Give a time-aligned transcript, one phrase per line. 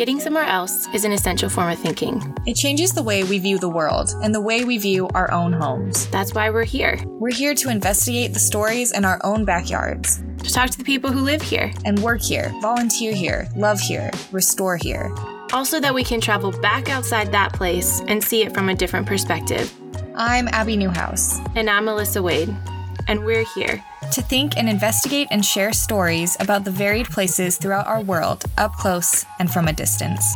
[0.00, 2.34] Getting somewhere else is an essential form of thinking.
[2.46, 5.52] It changes the way we view the world and the way we view our own
[5.52, 6.06] homes.
[6.06, 6.98] That's why we're here.
[7.04, 11.12] We're here to investigate the stories in our own backyards, To talk to the people
[11.12, 11.70] who live here.
[11.84, 15.14] and work here, volunteer here, love here, restore here.
[15.52, 19.06] Also, that we can travel back outside that place and see it from a different
[19.06, 19.70] perspective.
[20.14, 21.38] I'm Abby Newhouse.
[21.54, 22.56] And I'm Melissa Wade.
[23.06, 23.84] And we're here.
[24.14, 28.72] To think and investigate and share stories about the varied places throughout our world, up
[28.72, 30.34] close and from a distance.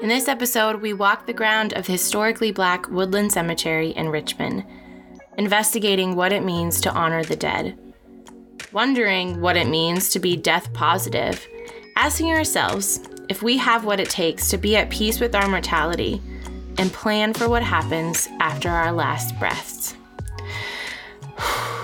[0.00, 4.64] In this episode, we walk the ground of historically black Woodland Cemetery in Richmond,
[5.36, 7.78] investigating what it means to honor the dead,
[8.72, 11.46] wondering what it means to be death positive,
[11.96, 16.20] asking ourselves if we have what it takes to be at peace with our mortality
[16.78, 19.94] and plan for what happens after our last breaths.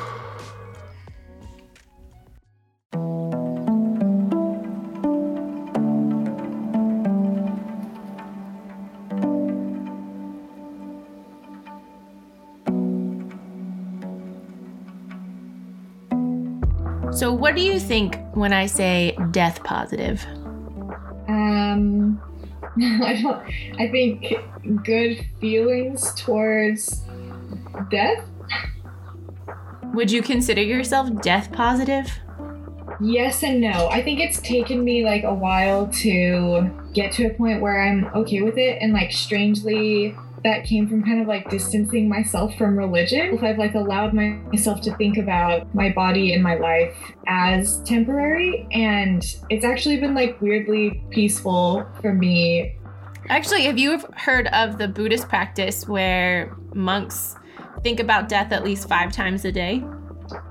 [17.12, 20.24] So, what do you think when I say death positive?
[21.40, 22.20] Um,
[22.80, 23.42] I don't.
[23.80, 24.34] I think
[24.84, 27.02] good feelings towards
[27.90, 28.24] death.
[29.94, 32.10] Would you consider yourself death positive?
[33.00, 33.88] Yes and no.
[33.88, 38.04] I think it's taken me like a while to get to a point where I'm
[38.14, 42.76] okay with it, and like strangely, that came from kind of like distancing myself from
[42.76, 43.34] religion.
[43.34, 48.66] If I've like allowed myself to think about my body and my life as temporary,
[48.72, 52.76] and it's actually been like weirdly peaceful for me
[53.28, 57.36] Actually, have you heard of the Buddhist practice where monks
[57.82, 59.84] think about death at least five times a day?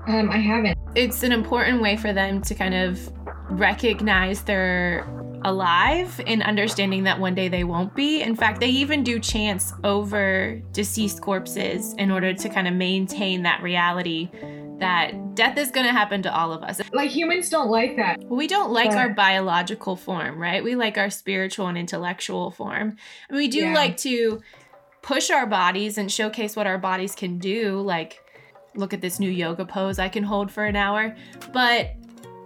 [0.06, 0.78] Um, I haven't.
[0.94, 3.12] It's an important way for them to kind of
[3.50, 5.06] recognize they're
[5.44, 8.22] alive and understanding that one day they won't be.
[8.22, 13.42] In fact, they even do chants over deceased corpses in order to kind of maintain
[13.42, 14.30] that reality
[14.78, 16.80] that death is going to happen to all of us.
[16.92, 18.18] Like humans don't like that.
[18.24, 20.64] We don't like But- our biological form, right?
[20.64, 22.96] We like our spiritual and intellectual form.
[23.28, 23.74] And we do Yeah.
[23.74, 24.40] like to
[25.02, 27.80] push our bodies and showcase what our bodies can do.
[27.80, 28.22] Like,
[28.74, 31.14] look at this new yoga pose I can hold for an hour.
[31.52, 31.90] But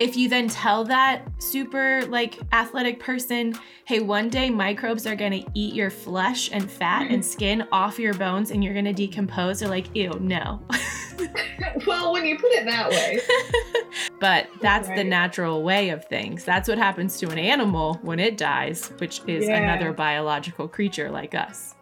[0.00, 5.42] if you then tell that super like athletic person, hey, one day microbes are gonna
[5.54, 7.22] eat your flesh and fat and mm-hmm.
[7.22, 10.60] skin off your bones and you're gonna decompose, they're like, ew, no.
[11.86, 13.20] well, when you put it that way.
[14.20, 16.44] But that's the natural way of things.
[16.44, 19.58] That's what happens to an animal when it dies, which is Yeah.
[19.58, 21.74] another biological creature like us.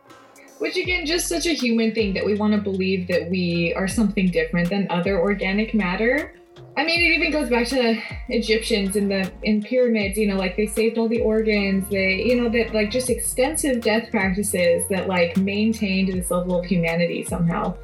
[0.59, 3.87] Which again, just such a human thing that we want to believe that we are
[3.87, 6.35] something different than other organic matter.
[6.75, 10.17] I mean, it even goes back to the Egyptians in the in pyramids.
[10.17, 11.89] You know, like they saved all the organs.
[11.91, 16.65] They, you know, that like just extensive death practices that like maintained this level of
[16.65, 17.77] humanity somehow.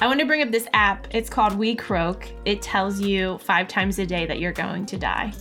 [0.00, 1.08] I want to bring up this app.
[1.10, 2.30] It's called WeCroak.
[2.44, 5.32] It tells you five times a day that you're going to die.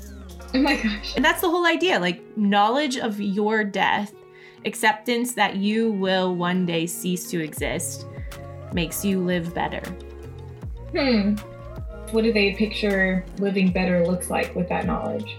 [0.54, 1.16] Oh my gosh.
[1.16, 4.14] And that's the whole idea like knowledge of your death,
[4.66, 8.06] acceptance that you will one day cease to exist,
[8.72, 9.84] makes you live better.
[10.92, 11.36] Hmm.
[12.12, 15.38] What do they picture living better looks like with that knowledge?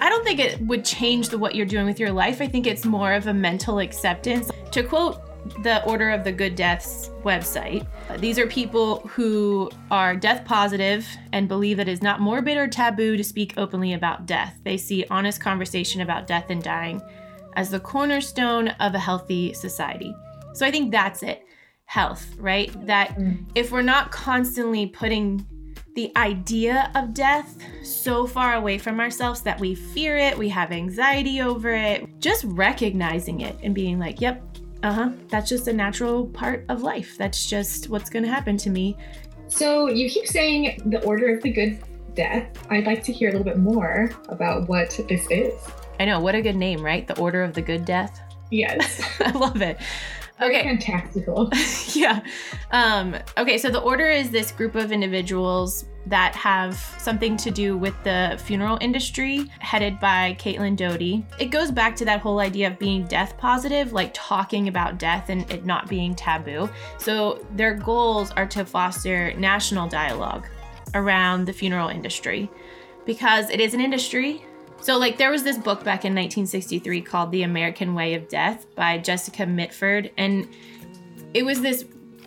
[0.00, 2.40] I don't think it would change the what you're doing with your life.
[2.40, 4.50] I think it's more of a mental acceptance.
[4.72, 5.22] To quote
[5.62, 7.86] the Order of the Good Deaths website,
[8.18, 12.68] these are people who are death positive and believe that it is not morbid or
[12.68, 14.58] taboo to speak openly about death.
[14.64, 17.00] They see honest conversation about death and dying
[17.56, 20.14] as the cornerstone of a healthy society.
[20.52, 21.44] So I think that's it.
[21.86, 22.70] Health, right?
[22.86, 23.46] That Mm.
[23.54, 25.46] if we're not constantly putting
[25.98, 30.70] the idea of death so far away from ourselves that we fear it, we have
[30.70, 34.40] anxiety over it, just recognizing it and being like, yep,
[34.84, 37.18] uh huh, that's just a natural part of life.
[37.18, 38.96] That's just what's going to happen to me.
[39.48, 41.82] So you keep saying the Order of the Good
[42.14, 42.46] Death.
[42.70, 45.52] I'd like to hear a little bit more about what this is.
[45.98, 47.08] I know, what a good name, right?
[47.08, 48.20] The Order of the Good Death.
[48.52, 49.02] Yes.
[49.20, 49.78] I love it.
[50.40, 50.62] Okay.
[50.62, 51.50] fantastical.
[51.94, 52.20] yeah.
[52.70, 57.76] Um, okay, so the order is this group of individuals that have something to do
[57.76, 61.26] with the funeral industry, headed by Caitlin Doughty.
[61.38, 65.28] It goes back to that whole idea of being death positive, like talking about death
[65.28, 66.70] and it not being taboo.
[66.98, 70.46] So their goals are to foster national dialogue
[70.94, 72.50] around the funeral industry
[73.04, 74.44] because it is an industry
[74.80, 78.66] so, like, there was this book back in 1963 called The American Way of Death
[78.74, 80.48] by Jessica Mitford, and
[81.34, 81.84] it was this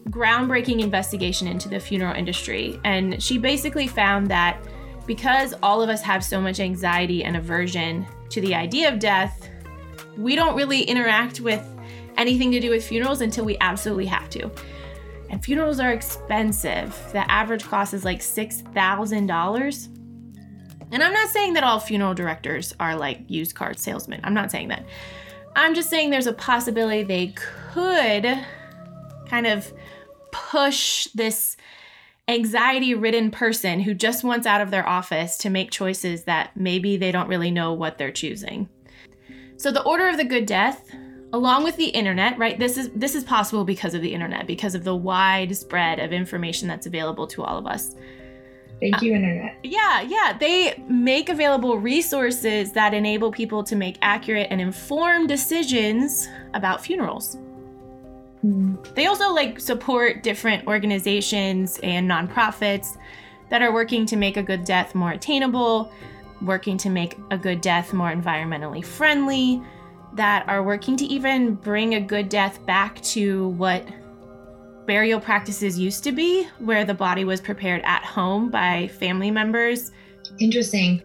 [0.09, 2.80] groundbreaking investigation into the funeral industry.
[2.83, 4.59] And she basically found that
[5.06, 9.50] because all of us have so much anxiety and aversion to the idea of death,
[10.18, 11.65] we don't really interact with
[12.18, 14.51] anything to do with funerals until we absolutely have to.
[15.30, 16.98] And funerals are expensive.
[17.13, 20.00] The average cost is like $6,000.
[20.91, 24.21] And I'm not saying that all funeral directors are like used car salesmen.
[24.23, 24.85] I'm not saying that.
[25.55, 27.33] I'm just saying there's a possibility they
[27.73, 28.45] could
[29.27, 29.71] kind of
[30.31, 31.57] push this
[32.27, 36.97] anxiety ridden person who just wants out of their office to make choices that maybe
[36.97, 38.69] they don't really know what they're choosing.
[39.57, 40.89] So the order of the good death
[41.33, 42.59] along with the internet, right?
[42.59, 46.11] This is this is possible because of the internet, because of the wide spread of
[46.11, 47.95] information that's available to all of us.
[48.81, 49.57] Thank you, internet.
[49.63, 50.36] Yeah, yeah.
[50.38, 57.38] They make available resources that enable people to make accurate and informed decisions about funerals.
[58.44, 58.95] Mm.
[58.95, 62.98] They also like support different organizations and nonprofits
[63.50, 65.92] that are working to make a good death more attainable,
[66.42, 69.62] working to make a good death more environmentally friendly,
[70.13, 73.86] that are working to even bring a good death back to what
[74.91, 79.89] burial practices used to be, where the body was prepared at home by family members.
[80.38, 81.01] Interesting.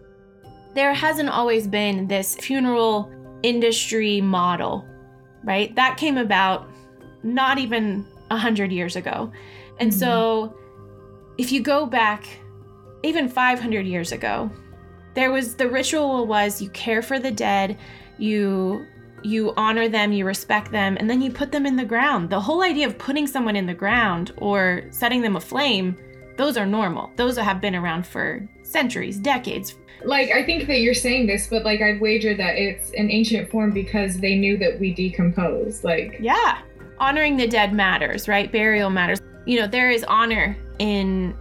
[0.75, 3.09] There hasn't always been this funeral
[3.43, 4.85] industry model,
[5.45, 5.73] right?
[5.77, 6.69] That came about
[7.23, 9.31] not even a hundred years ago.
[9.79, 9.99] And mm-hmm.
[9.99, 10.53] so
[11.37, 12.27] if you go back
[13.03, 14.51] even 500 years ago,
[15.13, 17.77] there was the ritual was you care for the dead,
[18.17, 18.85] you
[19.23, 22.29] you honor them, you respect them, and then you put them in the ground.
[22.29, 25.97] The whole idea of putting someone in the ground or setting them aflame,
[26.37, 27.11] those are normal.
[27.15, 29.75] Those have been around for centuries, decades.
[30.03, 33.49] Like, I think that you're saying this, but like, I'd wager that it's an ancient
[33.49, 35.83] form because they knew that we decompose.
[35.83, 36.59] Like, yeah,
[36.99, 38.51] honoring the dead matters, right?
[38.51, 39.19] Burial matters.
[39.45, 41.35] You know, there is honor in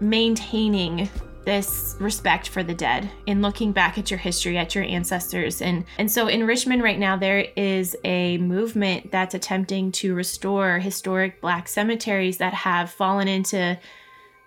[0.00, 1.10] maintaining
[1.48, 5.62] this respect for the dead in looking back at your history at your ancestors.
[5.62, 10.78] And and so in Richmond right now there is a movement that's attempting to restore
[10.78, 13.78] historic black cemeteries that have fallen into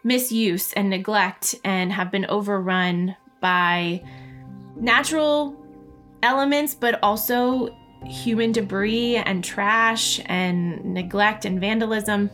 [0.04, 4.04] misuse and neglect and have been overrun by
[4.76, 5.56] natural
[6.22, 7.76] elements but also
[8.06, 12.30] human debris and trash and neglect and vandalism.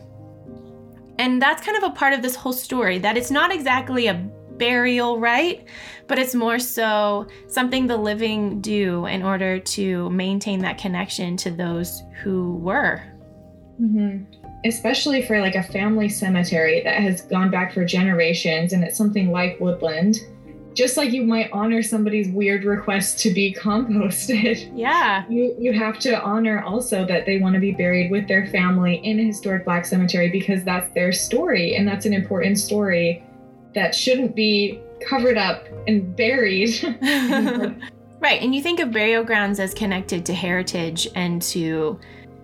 [1.18, 4.30] And that's kind of a part of this whole story that it's not exactly a
[4.58, 5.66] burial right,
[6.06, 11.50] but it's more so something the living do in order to maintain that connection to
[11.50, 13.02] those who were.
[13.80, 14.24] Mm-hmm.
[14.64, 19.30] Especially for like a family cemetery that has gone back for generations and it's something
[19.30, 20.16] like Woodland.
[20.74, 24.72] Just like you might honor somebody's weird request to be composted.
[24.76, 25.24] Yeah.
[25.28, 28.96] You you have to honor also that they want to be buried with their family
[29.04, 33.24] in a historic black cemetery because that's their story and that's an important story
[33.74, 36.70] that shouldn't be covered up and buried.
[38.20, 38.42] right.
[38.42, 41.98] And you think of burial grounds as connected to heritage and to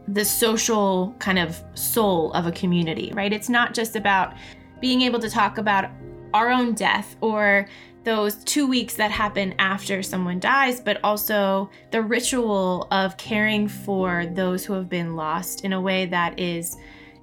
[0.08, 3.32] the social kind of soul of a community, right?
[3.32, 4.34] It's not just about
[4.80, 5.90] being able to talk about
[6.34, 7.66] our own death or
[8.04, 14.26] those two weeks that happen after someone dies, but also the ritual of caring for
[14.26, 16.76] those who have been lost in a way that is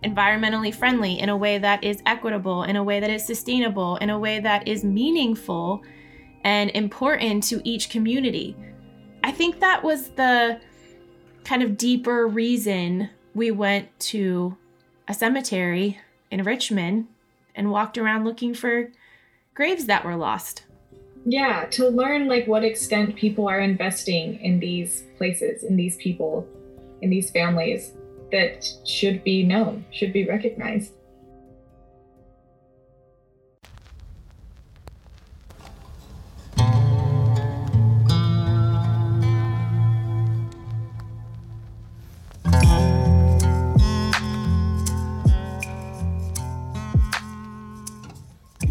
[0.04, 4.10] environmentally friendly, in a way that is equitable, in a way that is sustainable, in
[4.10, 5.84] a way that is meaningful
[6.44, 8.56] and important to each community.
[9.24, 10.60] I think that was the
[11.44, 14.58] kind of deeper reason we went to
[15.08, 16.00] a cemetery
[16.32, 17.08] in Richmond
[17.56, 18.90] and walked around looking for
[19.54, 20.64] graves that were lost.
[21.26, 26.48] Yeah, to learn like what extent people are investing in these places, in these people,
[27.02, 27.92] in these families
[28.32, 30.94] that should be known, should be recognized.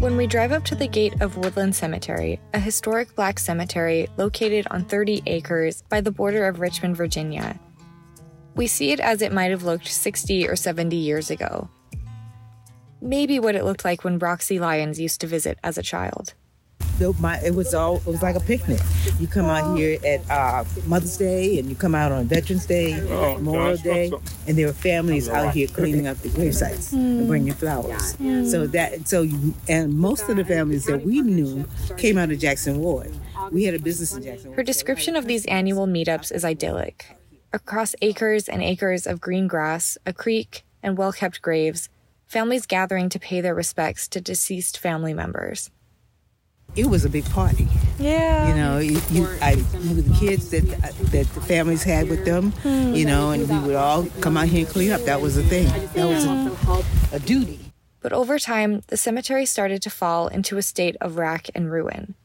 [0.01, 4.65] When we drive up to the gate of Woodland Cemetery, a historic black cemetery located
[4.71, 7.59] on 30 acres by the border of Richmond, Virginia,
[8.55, 11.69] we see it as it might have looked 60 or 70 years ago.
[13.01, 16.33] Maybe what it looked like when Roxy Lyons used to visit as a child.
[16.99, 18.79] So my, it was all it was like a picnic.
[19.19, 22.93] You come out here at uh, Mother's Day, and you come out on Veterans Day,
[23.09, 24.11] oh, Memorial Day,
[24.45, 26.97] and there were families out here cleaning up the grave sites mm.
[26.97, 28.15] and bringing flowers.
[28.17, 28.45] Mm.
[28.49, 31.65] So that so you and most of the families that we knew
[31.97, 33.11] came out of Jackson Ward.
[33.51, 34.53] We had a business in Jackson.
[34.53, 37.07] Her description of these annual meetups is idyllic
[37.53, 41.89] across acres and acres of green grass, a creek, and well kept graves,
[42.27, 45.69] families gathering to pay their respects to deceased family members.
[46.73, 47.67] It was a big party.
[47.99, 48.47] Yeah.
[48.47, 50.63] You know, you, you, I, you the kids that
[51.11, 54.65] that the families had with them, you know, and we would all come out here
[54.65, 55.01] and clean up.
[55.01, 55.67] That was a thing.
[55.93, 57.59] That was a, a duty.
[57.99, 62.15] But over time, the cemetery started to fall into a state of rack and ruin.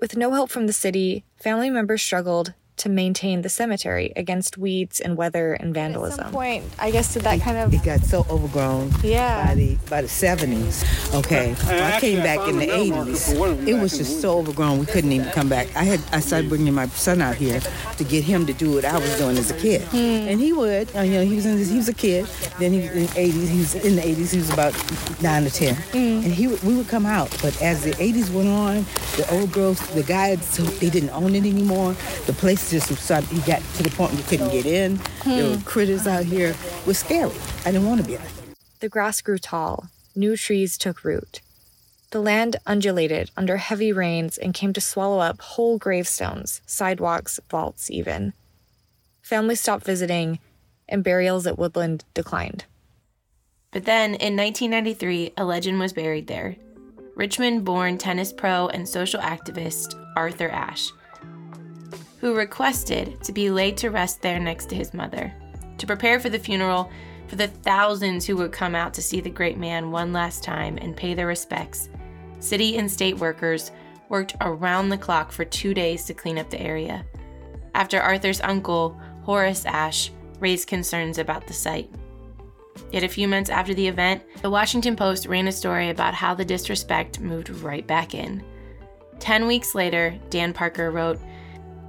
[0.00, 5.00] With no help from the city, family members struggled to maintain the cemetery against weeds
[5.00, 6.20] and weather and vandalism.
[6.20, 9.46] At some point, I guess did that kind of It got so overgrown Yeah.
[9.46, 10.84] by the by the seventies.
[11.14, 13.32] Okay, well, I came back in the eighties.
[13.32, 15.68] It was just so overgrown we couldn't even come back.
[15.76, 17.60] I had I started bringing my son out here
[17.96, 20.88] to get him to do what I was doing as a kid, and he would.
[20.96, 22.26] uh, You know, he was in, he was a kid.
[22.58, 23.48] Then he was in the eighties.
[23.48, 24.30] He was in the eighties.
[24.32, 24.74] He was about
[25.22, 27.30] nine to ten, and he we would come out.
[27.42, 28.84] But as the eighties went on,
[29.16, 31.94] the old girls, the guys, so they didn't own it anymore.
[32.26, 33.28] The place just started.
[33.28, 35.00] He got to the point where you couldn't get in.
[35.24, 36.48] There were critters out here.
[36.50, 37.32] It was scary.
[37.64, 38.54] I didn't want to be out here.
[38.80, 41.40] The grass grew tall, new trees took root.
[42.10, 47.90] The land undulated under heavy rains and came to swallow up whole gravestones, sidewalks, vaults,
[47.90, 48.32] even.
[49.20, 50.38] Families stopped visiting,
[50.88, 52.64] and burials at Woodland declined.
[53.72, 56.56] But then in 1993, a legend was buried there
[57.14, 60.92] Richmond born tennis pro and social activist Arthur Ashe,
[62.20, 65.32] who requested to be laid to rest there next to his mother.
[65.78, 66.90] To prepare for the funeral
[67.28, 70.78] for the thousands who would come out to see the great man one last time
[70.78, 71.90] and pay their respects,
[72.40, 73.70] city and state workers
[74.08, 77.04] worked around the clock for two days to clean up the area.
[77.74, 80.10] After Arthur's uncle, Horace Ashe,
[80.40, 81.90] raised concerns about the site.
[82.92, 86.34] Yet a few months after the event, the Washington Post ran a story about how
[86.34, 88.42] the disrespect moved right back in.
[89.18, 91.20] Ten weeks later, Dan Parker wrote,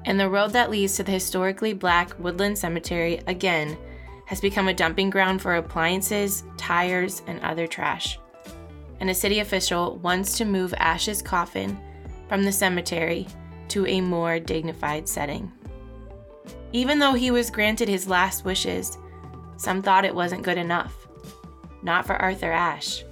[0.05, 3.77] And the road that leads to the historically black Woodland Cemetery again
[4.25, 8.19] has become a dumping ground for appliances, tires, and other trash.
[8.99, 11.79] And a city official wants to move Ashe's coffin
[12.27, 13.27] from the cemetery
[13.69, 15.51] to a more dignified setting.
[16.73, 18.97] Even though he was granted his last wishes,
[19.57, 21.07] some thought it wasn't good enough.
[21.81, 23.03] Not for Arthur Ashe.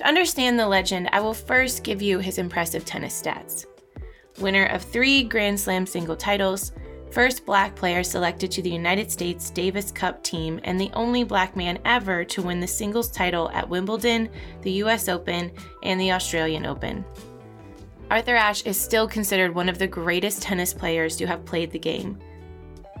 [0.00, 3.66] To understand the legend, I will first give you his impressive tennis stats.
[4.38, 6.72] Winner of three Grand Slam single titles,
[7.10, 11.54] first black player selected to the United States Davis Cup team, and the only black
[11.54, 14.30] man ever to win the singles title at Wimbledon,
[14.62, 15.52] the US Open,
[15.82, 17.04] and the Australian Open.
[18.10, 21.78] Arthur Ashe is still considered one of the greatest tennis players to have played the
[21.78, 22.18] game.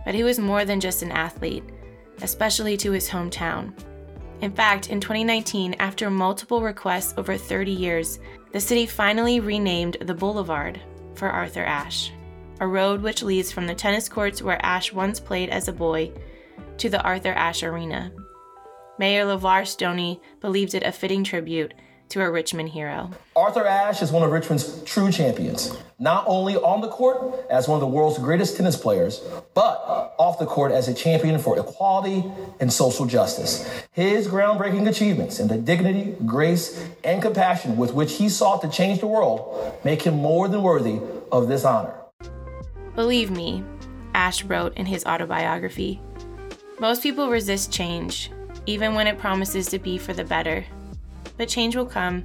[0.04, 1.64] But he was more than just an athlete,
[2.20, 3.72] especially to his hometown.
[4.40, 8.18] In fact, in 2019, after multiple requests over 30 years,
[8.52, 10.80] the city finally renamed the Boulevard
[11.14, 12.10] for Arthur Ashe,
[12.60, 16.10] a road which leads from the tennis courts where Ashe once played as a boy
[16.78, 18.12] to the Arthur Ashe Arena.
[18.98, 21.74] Mayor LeVar Stoney believed it a fitting tribute
[22.10, 23.10] to a Richmond hero.
[23.34, 27.76] Arthur Ashe is one of Richmond's true champions, not only on the court as one
[27.76, 29.20] of the world's greatest tennis players,
[29.54, 32.24] but off the court as a champion for equality
[32.58, 33.68] and social justice.
[33.92, 39.00] His groundbreaking achievements and the dignity, grace, and compassion with which he sought to change
[39.00, 41.00] the world make him more than worthy
[41.32, 41.94] of this honor.
[42.94, 43.64] Believe me,
[44.14, 46.00] Ashe wrote in his autobiography,
[46.80, 48.30] most people resist change,
[48.66, 50.64] even when it promises to be for the better.
[51.40, 52.22] But change will come,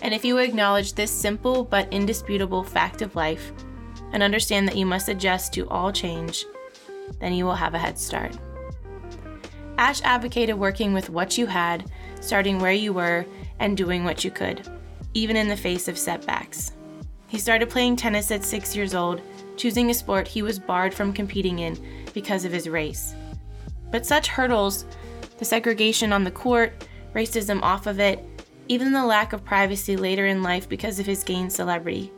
[0.00, 3.52] and if you acknowledge this simple but indisputable fact of life
[4.12, 6.44] and understand that you must adjust to all change,
[7.18, 8.38] then you will have a head start.
[9.76, 13.26] Ashe advocated working with what you had, starting where you were,
[13.58, 14.70] and doing what you could,
[15.14, 16.74] even in the face of setbacks.
[17.26, 19.20] He started playing tennis at six years old,
[19.56, 21.76] choosing a sport he was barred from competing in
[22.14, 23.16] because of his race.
[23.90, 24.84] But such hurdles,
[25.38, 28.24] the segregation on the court, racism off of it,
[28.68, 32.12] even the lack of privacy later in life because of his gained celebrity.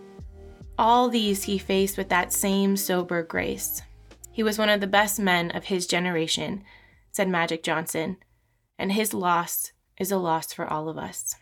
[0.79, 3.83] All these he faced with that same sober grace.
[4.31, 6.63] He was one of the best men of his generation,
[7.11, 8.19] said Magic Johnson,
[8.79, 11.35] and his loss is a loss for all of us.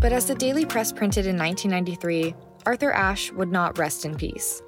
[0.00, 2.34] But as the Daily Press printed in 1993,
[2.64, 4.62] Arthur Ashe would not rest in peace.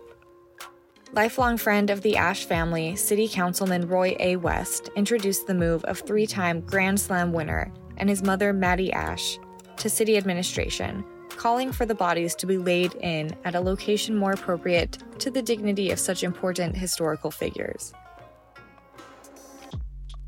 [1.12, 4.37] Lifelong friend of the Ashe family, City Councilman Roy A.
[4.37, 9.40] West introduced the move of three time Grand Slam winner and his mother, Mattie Ashe,
[9.79, 14.31] to city administration, calling for the bodies to be laid in at a location more
[14.31, 17.93] appropriate to the dignity of such important historical figures.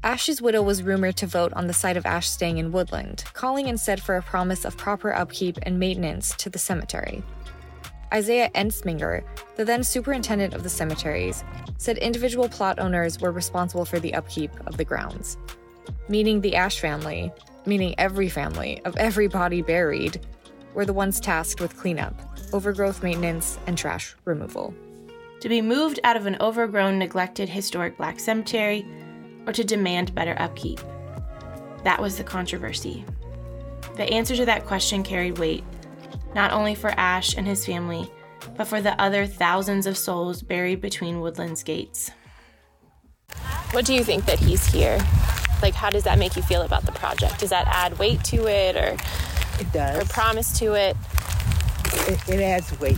[0.02, 3.68] Ashe's widow was rumored to vote on the side of Ashe staying in Woodland, calling
[3.68, 7.22] instead for a promise of proper upkeep and maintenance to the cemetery.
[8.12, 9.24] Isaiah Ensminger,
[9.56, 11.44] the then superintendent of the cemeteries,
[11.78, 15.38] said individual plot owners were responsible for the upkeep of the grounds,
[16.08, 17.32] meaning the Ashe family,
[17.64, 20.20] meaning every family of every body buried,
[20.74, 22.14] were the ones tasked with cleanup,
[22.52, 24.74] overgrowth maintenance, and trash removal.
[25.40, 28.86] To be moved out of an overgrown, neglected historic black cemetery,
[29.46, 30.80] or to demand better upkeep?
[31.84, 33.04] That was the controversy.
[33.96, 35.64] The answer to that question carried weight,
[36.34, 38.10] not only for Ashe and his family,
[38.56, 42.10] but for the other thousands of souls buried between Woodland's gates.
[43.72, 44.98] What do you think that he's here?
[45.62, 47.38] Like, how does that make you feel about the project?
[47.38, 48.96] Does that add weight to it or,
[49.60, 49.96] It does.
[50.02, 50.96] or promise to it?
[52.08, 52.96] it, it adds weight.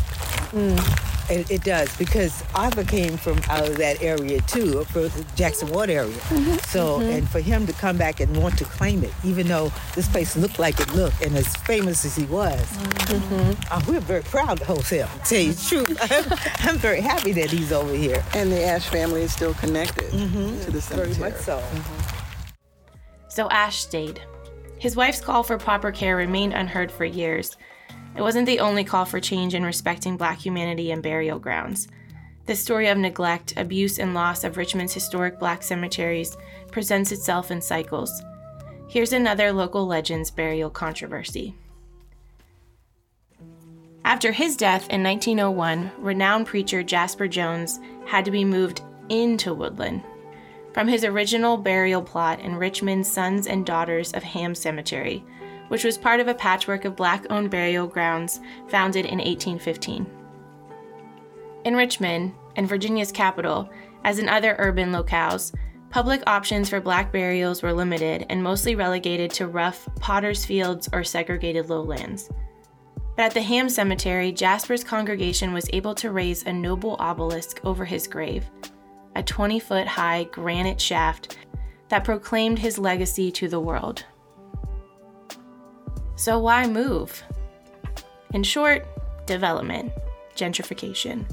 [0.52, 1.13] Mm.
[1.30, 5.70] It, it does because Arthur came from out of that area too, from the Jackson
[5.70, 6.12] Ward area.
[6.12, 7.10] Mm-hmm, so, mm-hmm.
[7.10, 10.36] and for him to come back and want to claim it, even though this place
[10.36, 13.72] looked like it looked, and as famous as he was, mm-hmm.
[13.72, 15.08] uh, we're very proud to host him.
[15.08, 15.98] To tell you the truth,
[16.60, 18.22] I'm, I'm very happy that he's over here.
[18.34, 21.14] And the Ashe family is still connected to the cemetery.
[21.14, 21.62] Very much so.
[23.28, 24.20] So Ashe stayed.
[24.78, 27.56] His wife's call for proper care remained unheard for years.
[28.16, 31.88] It wasn't the only call for change in respecting black humanity and burial grounds.
[32.47, 36.37] The story of neglect, abuse, and loss of Richmond's historic black cemeteries
[36.71, 38.23] presents itself in cycles.
[38.88, 41.54] Here's another local legend's burial controversy.
[44.04, 50.02] After his death in 1901, renowned preacher Jasper Jones had to be moved into Woodland
[50.75, 55.25] from his original burial plot in Richmond's Sons and Daughters of Ham Cemetery,
[55.68, 60.06] which was part of a patchwork of black owned burial grounds founded in 1815.
[61.64, 63.68] In Richmond, and Virginia's capital,
[64.04, 65.54] as in other urban locales,
[65.90, 71.05] public options for black burials were limited and mostly relegated to rough potter's fields or
[71.05, 72.29] segregated lowlands.
[73.16, 77.85] But at the Ham Cemetery, Jasper's congregation was able to raise a noble obelisk over
[77.85, 78.50] his grave,
[79.14, 81.38] a 20 foot high granite shaft
[81.88, 84.05] that proclaimed his legacy to the world.
[86.16, 87.22] So, why move?
[88.33, 88.87] In short,
[89.27, 89.92] development,
[90.37, 91.24] gentrification.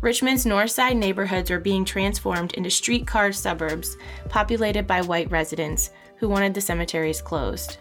[0.00, 3.96] Richmond's north side neighborhoods were being transformed into streetcar suburbs
[4.28, 7.78] populated by white residents who wanted the cemeteries closed.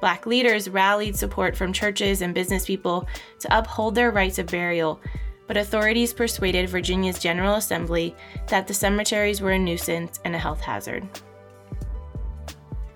[0.00, 3.06] Black leaders rallied support from churches and business people
[3.38, 5.00] to uphold their rights of burial,
[5.46, 8.14] but authorities persuaded Virginia's General Assembly
[8.48, 11.06] that the cemeteries were a nuisance and a health hazard.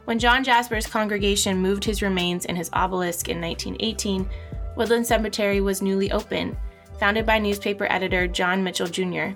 [0.06, 4.28] When John Jasper's congregation moved his remains in his obelisk in 1918,
[4.76, 6.56] Woodland Cemetery was newly open,
[7.00, 9.34] founded by newspaper editor John Mitchell Jr.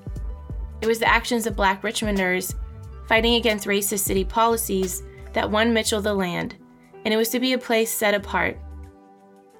[0.80, 2.54] It was the actions of black Richmonders
[3.08, 5.02] fighting against racist city policies
[5.32, 6.54] that won Mitchell the land,
[7.04, 8.56] and it was to be a place set apart.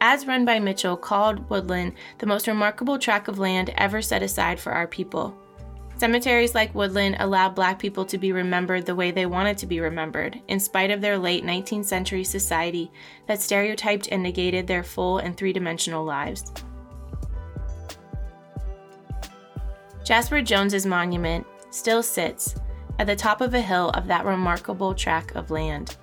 [0.01, 4.61] As run by Mitchell, called Woodland the most remarkable tract of land ever set aside
[4.61, 5.37] for our people.
[6.01, 9.81] Cemeteries like Woodland allowed black people to be remembered the way they wanted to be
[9.81, 12.91] remembered, in spite of their late 19th century society
[13.27, 16.55] that stereotyped and negated their full and three dimensional lives.
[20.03, 22.55] Jasper Jones's monument still sits
[22.99, 25.99] at the top of a hill of that remarkable tract of land.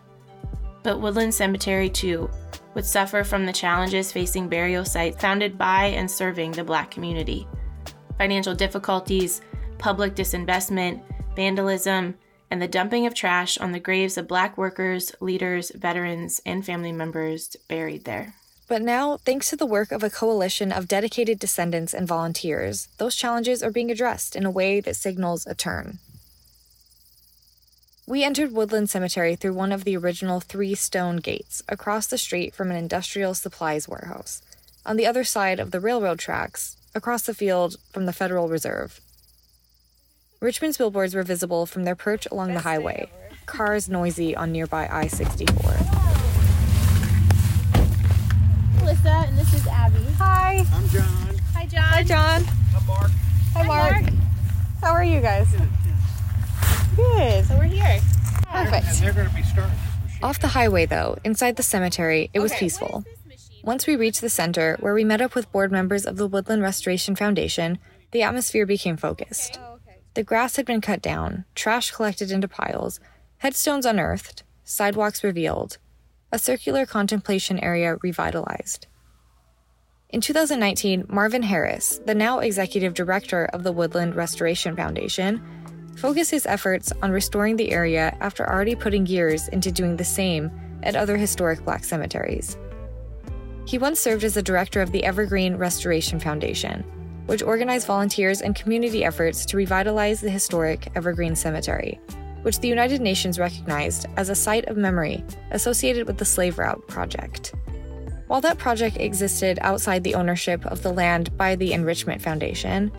[0.84, 2.30] But Woodland Cemetery, too,
[2.76, 7.48] would suffer from the challenges facing burial sites founded by and serving the black community
[8.18, 9.42] financial difficulties,
[9.78, 11.02] public disinvestment,
[11.36, 12.16] vandalism,
[12.50, 16.92] and the dumping of trash on the graves of black workers, leaders, veterans, and family
[16.92, 18.34] members buried there.
[18.68, 23.16] But now, thanks to the work of a coalition of dedicated descendants and volunteers, those
[23.16, 26.00] challenges are being addressed in a way that signals a turn.
[28.06, 32.54] We entered Woodland Cemetery through one of the original three stone gates across the street
[32.54, 34.42] from an industrial supplies warehouse,
[34.86, 39.02] on the other side of the railroad tracks, across the field from the Federal Reserve.
[40.40, 43.10] Richmond's billboards were visible from their perch along the highway,
[43.48, 45.56] cars noisy on nearby I 64.
[48.78, 50.04] Alyssa, and this is Abby.
[50.20, 50.64] Hi.
[50.72, 51.36] I'm John.
[51.56, 51.82] Hi, John.
[51.82, 52.44] Hi, John.
[52.76, 53.12] I'm Mark.
[53.54, 54.06] Hi, Mark.
[54.80, 55.48] How are you guys?
[56.96, 57.46] Good.
[57.46, 58.00] So we're here.
[58.48, 58.86] Perfect.
[58.90, 59.76] And they're going to be starting.
[60.22, 63.04] Off the highway, though, inside the cemetery, it was peaceful.
[63.64, 66.62] Once we reached the center, where we met up with board members of the Woodland
[66.62, 67.80] Restoration Foundation,
[68.12, 69.60] the atmosphere became focused.
[70.18, 73.00] The grass had been cut down, trash collected into piles,
[73.38, 75.78] headstones unearthed, sidewalks revealed,
[76.32, 78.88] a circular contemplation area revitalized.
[80.10, 85.40] In 2019, Marvin Harris, the now executive director of the Woodland Restoration Foundation,
[85.98, 90.50] focus his efforts on restoring the area after already putting years into doing the same
[90.82, 92.58] at other historic black cemeteries.
[93.68, 96.84] He once served as the director of the Evergreen Restoration Foundation,
[97.28, 102.00] which organized volunteers and community efforts to revitalize the historic Evergreen Cemetery,
[102.42, 106.88] which the United Nations recognized as a site of memory associated with the Slave Route
[106.88, 107.54] Project.
[108.28, 112.92] While that project existed outside the ownership of the land by the Enrichmond Foundation,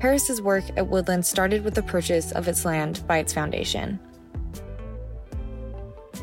[0.00, 4.00] Harris's work at Woodland started with the purchase of its land by its foundation.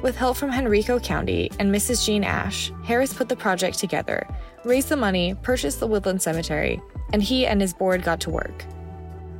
[0.02, 2.06] With help from Henrico County and Mrs.
[2.06, 4.28] Jean Ashe, Harris put the project together,
[4.64, 6.82] raised the money, purchased the Woodland Cemetery,
[7.14, 8.66] and he and his board got to work.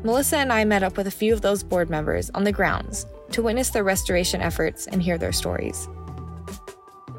[0.04, 3.06] Melissa and I met up with a few of those board members on the grounds
[3.32, 5.88] to witness their restoration efforts and hear their stories.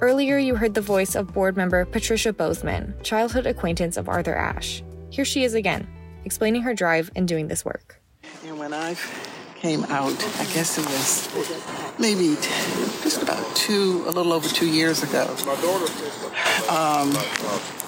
[0.01, 4.83] Earlier, you heard the voice of board member Patricia Bozeman, childhood acquaintance of Arthur Ashe.
[5.11, 5.87] Here she is again
[6.25, 8.01] explaining her drive in doing this work.
[8.47, 8.95] And when I
[9.61, 11.29] came out, I guess it was
[11.99, 12.35] maybe
[13.03, 15.25] just about two, a little over two years ago,
[16.70, 17.12] um,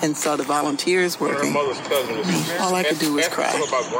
[0.03, 3.53] and saw the volunteers working, all I could do was cry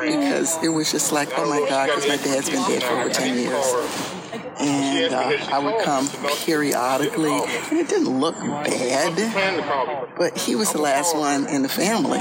[0.05, 3.09] because it was just like, oh my God, because my dad's been dead for over
[3.09, 4.13] 10 years
[4.59, 6.09] and uh, I would come
[6.45, 7.33] periodically.
[7.33, 12.19] And it didn't look bad, but he was the last one in the family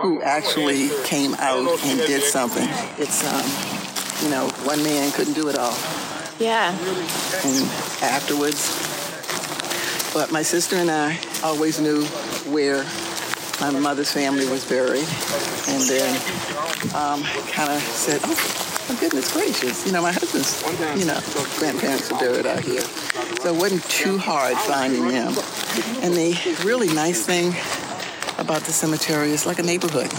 [0.00, 2.68] who actually came out and did something.
[2.98, 3.85] It's, um,
[4.22, 5.76] you know, one man couldn't do it all.
[6.38, 6.72] Yeah.
[7.44, 7.64] And
[8.02, 8.70] afterwards,
[10.12, 12.04] but my sister and I always knew
[12.52, 12.84] where
[13.60, 15.08] my mother's family was buried,
[15.68, 16.16] and then
[16.94, 19.84] um, kind of said, "Oh, Oh, goodness gracious.
[19.84, 20.62] You know, my husband's,
[20.96, 21.18] you know,
[21.58, 22.82] grandparents are buried out here.
[23.42, 25.34] So it wasn't too hard finding them.
[26.02, 27.48] And the really nice thing
[28.38, 30.12] about the cemetery is like a neighborhood.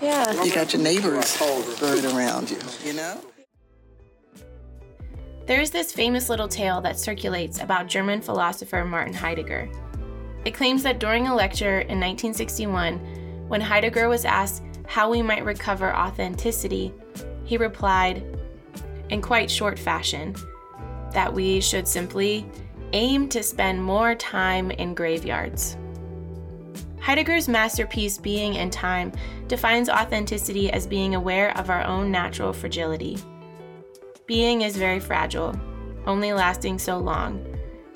[0.00, 0.44] Yeah.
[0.44, 1.36] You got your neighbors
[1.80, 3.20] buried around you, you know?
[5.46, 9.68] There's this famous little tale that circulates about German philosopher Martin Heidegger.
[10.46, 12.98] It claims that during a lecture in 1961,
[13.48, 16.94] when Heidegger was asked how we might recover authenticity,
[17.44, 18.24] he replied,
[19.10, 20.34] in quite short fashion,
[21.12, 22.46] that we should simply
[22.94, 25.76] aim to spend more time in graveyards.
[27.00, 29.12] Heidegger's masterpiece, Being and Time,
[29.46, 33.18] defines authenticity as being aware of our own natural fragility.
[34.26, 35.54] Being is very fragile,
[36.06, 37.44] only lasting so long,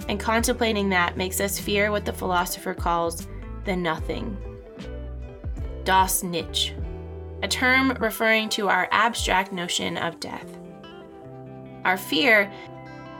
[0.09, 3.27] and contemplating that makes us fear what the philosopher calls
[3.64, 4.37] the nothing.
[5.85, 6.73] Das Nichts
[7.43, 10.47] a term referring to our abstract notion of death.
[11.85, 12.53] Our fear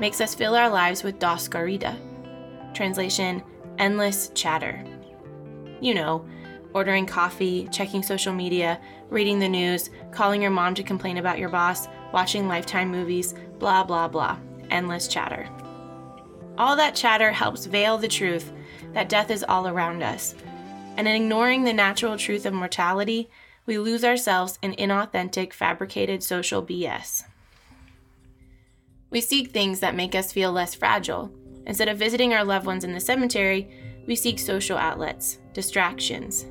[0.01, 1.97] makes us fill our lives with Das Gerede,
[2.75, 3.43] translation,
[3.79, 4.85] endless chatter.
[5.81, 6.27] You know,
[6.75, 11.49] ordering coffee, checking social media, reading the news, calling your mom to complain about your
[11.49, 14.39] boss, watching Lifetime movies, blah, blah, blah.
[14.71, 15.49] Endless chatter.
[16.57, 18.53] All that chatter helps veil the truth
[18.93, 20.35] that death is all around us.
[20.97, 23.31] And in ignoring the natural truth of mortality,
[23.67, 27.25] we lose ourselves in inauthentic, fabricated social BS.
[29.11, 31.31] We seek things that make us feel less fragile.
[31.67, 33.71] Instead of visiting our loved ones in the cemetery,
[34.07, 36.47] we seek social outlets, distractions.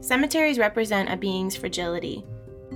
[0.00, 2.24] Cemeteries represent a being's fragility,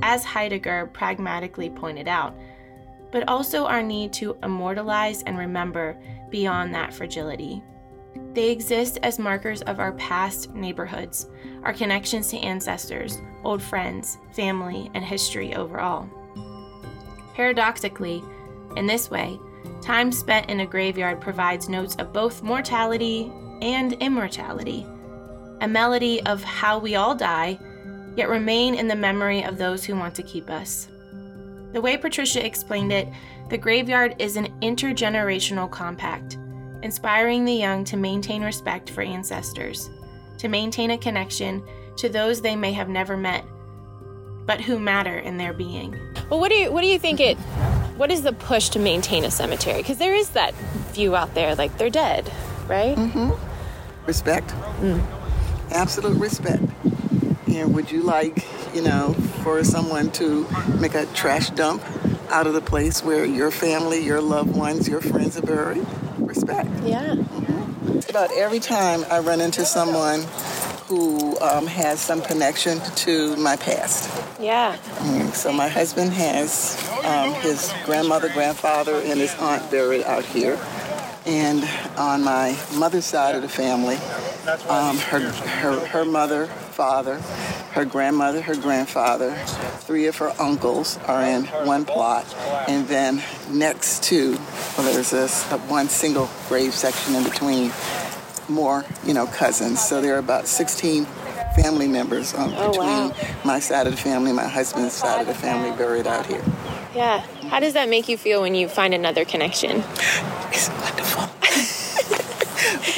[0.02, 2.34] as Heidegger pragmatically pointed out,
[3.10, 5.96] but also our need to immortalize and remember
[6.30, 7.62] beyond that fragility.
[8.34, 11.28] They exist as markers of our past neighborhoods,
[11.64, 16.08] our connections to ancestors, old friends, family, and history overall.
[17.34, 18.22] Paradoxically,
[18.76, 19.38] in this way,
[19.80, 24.86] time spent in a graveyard provides notes of both mortality and immortality,
[25.60, 27.58] a melody of how we all die,
[28.16, 30.88] yet remain in the memory of those who want to keep us.
[31.72, 33.08] The way Patricia explained it,
[33.48, 36.38] the graveyard is an intergenerational compact
[36.82, 39.90] inspiring the young to maintain respect for ancestors,
[40.38, 41.62] to maintain a connection
[41.96, 43.44] to those they may have never met,
[44.46, 45.98] but who matter in their being.
[46.30, 47.36] Well, what do you what do you think it
[47.96, 49.78] what is the push to maintain a cemetery?
[49.78, 50.54] Because there is that
[50.94, 52.32] view out there like they're dead,
[52.66, 52.96] right?
[52.96, 54.06] Mm-hmm.
[54.06, 54.48] Respect.
[54.80, 55.04] Mm.
[55.70, 56.62] Absolute respect.
[57.50, 60.46] And would you like, you know, for someone to
[60.78, 61.82] make a trash dump
[62.30, 65.86] out of the place where your family, your loved ones, your friends are buried?
[66.30, 66.70] respect.
[66.84, 67.14] Yeah.
[67.14, 67.98] Mm-hmm.
[68.08, 70.22] About every time I run into someone
[70.86, 74.10] who um, has some connection to my past.
[74.40, 74.76] Yeah.
[74.98, 80.58] Mm, so my husband has um, his grandmother, grandfather, and his aunt buried out here.
[81.26, 81.62] And
[81.96, 83.96] on my mother's side of the family,
[84.68, 86.46] um, her, her, her mother,
[86.80, 87.16] father,
[87.72, 89.34] her grandmother, her grandfather,
[89.80, 92.24] three of her uncles are in one plot,
[92.68, 94.32] and then next to,
[94.78, 97.70] well, there's this uh, one single grave section in between,
[98.48, 99.78] more, you know, cousins.
[99.78, 101.04] So there are about 16
[101.54, 103.12] family members um, Oh, between wow.
[103.44, 106.42] my side of the family, my husband's side of the family buried out here.
[106.94, 107.18] Yeah.
[107.50, 109.84] How does that make you feel when you find another connection?
[110.50, 111.28] It's wonderful.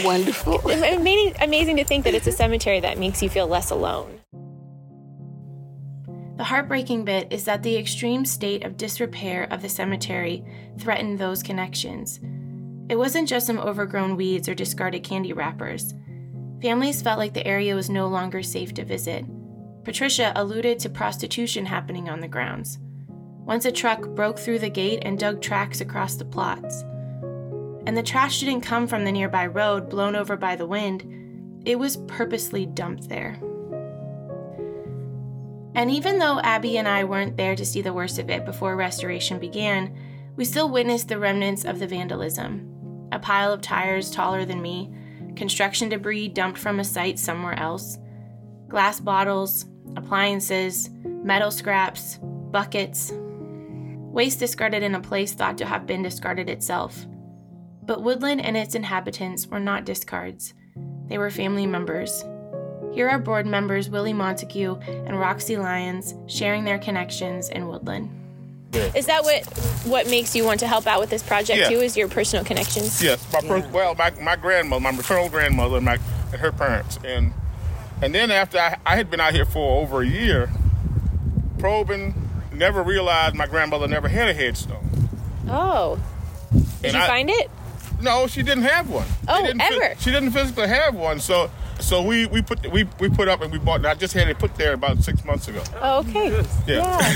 [0.05, 0.61] Wonderful.
[0.69, 4.21] It's amazing, amazing to think that it's a cemetery that makes you feel less alone.
[6.37, 10.45] The heartbreaking bit is that the extreme state of disrepair of the cemetery
[10.79, 12.21] threatened those connections.
[12.89, 15.95] It wasn't just some overgrown weeds or discarded candy wrappers.
[16.61, 19.25] Families felt like the area was no longer safe to visit.
[19.85, 22.79] Patricia alluded to prostitution happening on the grounds.
[23.45, 26.85] Once a truck broke through the gate and dug tracks across the plots.
[27.87, 31.79] And the trash didn't come from the nearby road blown over by the wind, it
[31.79, 33.39] was purposely dumped there.
[35.75, 38.77] And even though Abby and I weren't there to see the worst of it before
[38.77, 39.97] restoration began,
[40.37, 43.09] we still witnessed the remnants of the vandalism.
[43.11, 44.93] A pile of tires taller than me,
[45.37, 47.99] construction debris dumped from a site somewhere else,
[48.69, 49.67] glass bottles,
[49.97, 57.07] appliances, metal scraps, buckets, waste discarded in a place thought to have been discarded itself.
[57.83, 60.55] But Woodland and its inhabitants were not discards,
[61.09, 62.25] they were family members.
[62.95, 68.11] Here are board members Willie Montague and Roxy Lyons sharing their connections in Woodland.
[68.95, 69.45] Is that what
[69.85, 71.69] what makes you want to help out with this project Yeah.
[71.69, 71.81] too?
[71.81, 73.03] Is your personal connections?
[73.03, 73.73] Yes, my first, mm.
[73.73, 75.99] well, my, my grandmother, my maternal grandmother, and my
[76.33, 77.33] and her parents, and
[78.01, 80.51] and then after I, I had been out here for over a year,
[81.59, 82.15] probing,
[82.53, 85.09] never realized my grandmother never had a headstone.
[85.49, 85.99] Oh,
[86.53, 87.51] did And you I- find it?
[88.03, 89.07] No, she didn't have one.
[89.07, 89.95] She Oh, didn't phys- ever?
[90.01, 91.21] she didn't physically have one.
[91.21, 93.85] So so we we put we we put up and we bought.
[93.87, 95.63] I just had it put there about six months ago.
[95.81, 96.45] Oh, okay.
[96.67, 97.13] Yeah.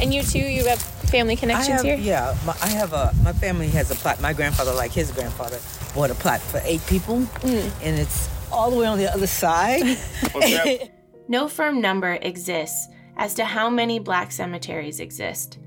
[0.00, 1.96] And you too, you have family I connections have, here?
[1.96, 3.12] yeah, my, I have a.
[3.22, 4.20] My family has a plot.
[4.20, 5.58] My grandfather, like his grandfather,
[5.94, 7.70] bought a plot for eight people, Mm.
[7.82, 9.98] and it's all the way on the other side.
[11.30, 12.88] No firm number exists
[13.18, 15.58] as to how many black cemeteries exist,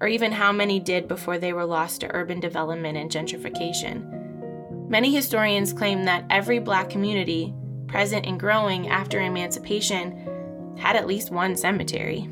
[0.00, 4.88] or even how many did before they were lost to urban development and gentrification.
[4.88, 7.54] Many historians claim that every black community,
[7.86, 12.28] present and growing after emancipation, had at least one cemetery.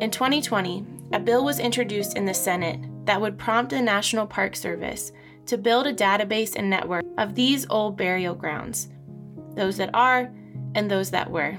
[0.00, 4.56] In 2020, a bill was introduced in the Senate that would prompt the National Park
[4.56, 5.12] Service
[5.46, 8.88] to build a database and network of these old burial grounds,
[9.54, 10.30] those that are
[10.74, 11.56] and those that were.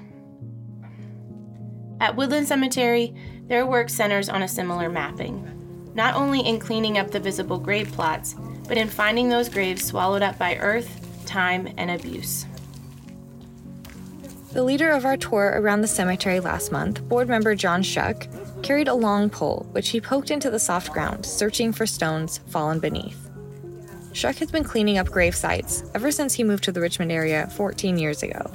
[2.00, 3.16] At Woodland Cemetery,
[3.48, 7.92] their work centers on a similar mapping, not only in cleaning up the visible grave
[7.92, 8.36] plots,
[8.68, 12.46] but in finding those graves swallowed up by earth, time, and abuse.
[14.54, 18.28] The leader of our tour around the cemetery last month, board member John Shuck,
[18.64, 22.80] carried a long pole which he poked into the soft ground, searching for stones fallen
[22.80, 23.30] beneath.
[24.14, 27.48] Shuck has been cleaning up grave sites ever since he moved to the Richmond area
[27.56, 28.52] 14 years ago.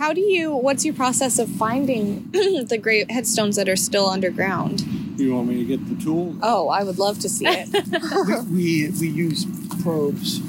[0.00, 4.80] How do you, what's your process of finding the great headstones that are still underground?
[5.20, 6.36] You want me to get the tool?
[6.42, 7.68] Oh, I would love to see it.
[8.48, 9.44] we, we we use
[9.82, 10.40] probes,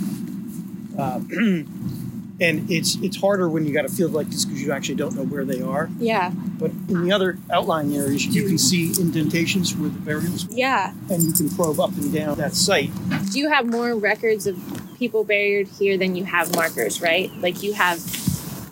[0.97, 4.95] uh, and it's it's harder when you got a field like this because you actually
[4.95, 5.89] don't know where they are.
[5.99, 10.53] yeah, But in the other outlying areas, you can see indentations where the burials, were,
[10.53, 10.93] yeah.
[11.09, 12.91] and you can probe up and down that site.
[13.33, 14.57] Do you have more records of
[14.97, 17.29] people buried here than you have markers, right?
[17.41, 17.99] Like you have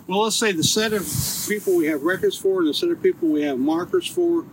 [0.10, 1.08] Well, let's say the set of
[1.48, 4.44] people we have records for and the set of people we have markers for,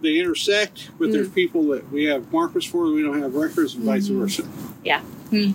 [0.00, 1.34] they intersect, but there's hmm.
[1.34, 4.20] people that we have markers for and we don't have records, and vice hmm.
[4.20, 4.46] versa.
[4.84, 5.00] yeah.
[5.00, 5.50] Hmm.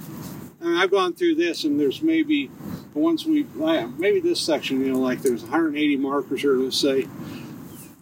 [0.59, 2.51] I mean, I've gone through this, and there's maybe
[2.91, 6.77] the ones we, like, maybe this section, you know, like there's 180 markers here, let's
[6.77, 7.07] say.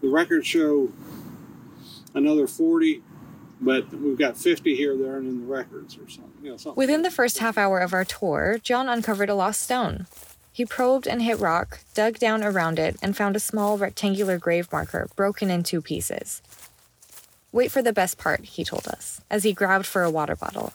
[0.01, 0.91] The records show
[2.15, 3.03] another 40,
[3.61, 6.33] but we've got 50 here that aren't in the records or something.
[6.41, 6.75] You know, something.
[6.75, 10.07] Within the first half hour of our tour, John uncovered a lost stone.
[10.55, 14.71] He probed and hit rock, dug down around it, and found a small rectangular grave
[14.71, 16.41] marker broken in two pieces.
[17.51, 20.71] Wait for the best part, he told us, as he grabbed for a water bottle.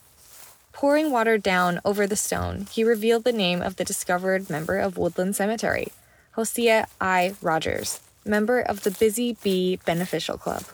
[0.75, 4.99] Pouring water down over the stone, he revealed the name of the discovered member of
[4.99, 5.89] Woodland Cemetery,
[6.33, 7.37] Hosea I.
[7.41, 10.65] Rogers, member of the Busy Bee Beneficial Club.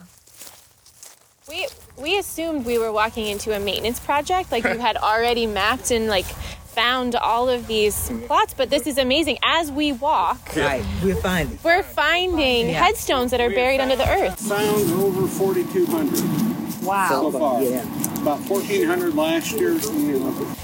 [1.49, 5.91] We we assumed we were walking into a maintenance project, like you had already mapped
[5.91, 9.37] and like found all of these plots, but this is amazing.
[9.43, 11.57] As we walk, right, we're finding.
[11.63, 12.83] we're finding Yeah.
[12.83, 14.39] headstones that are buried under the earth.
[14.41, 17.07] Found over 4,200 Wow.
[17.09, 17.63] so far.
[17.63, 17.81] Yeah.
[18.21, 19.73] About 1,400 last year.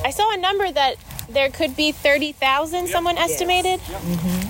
[0.06, 0.98] I saw a number that
[1.30, 3.80] there could be 30,000, someone estimated.
[3.80, 4.50] Mm-hmm.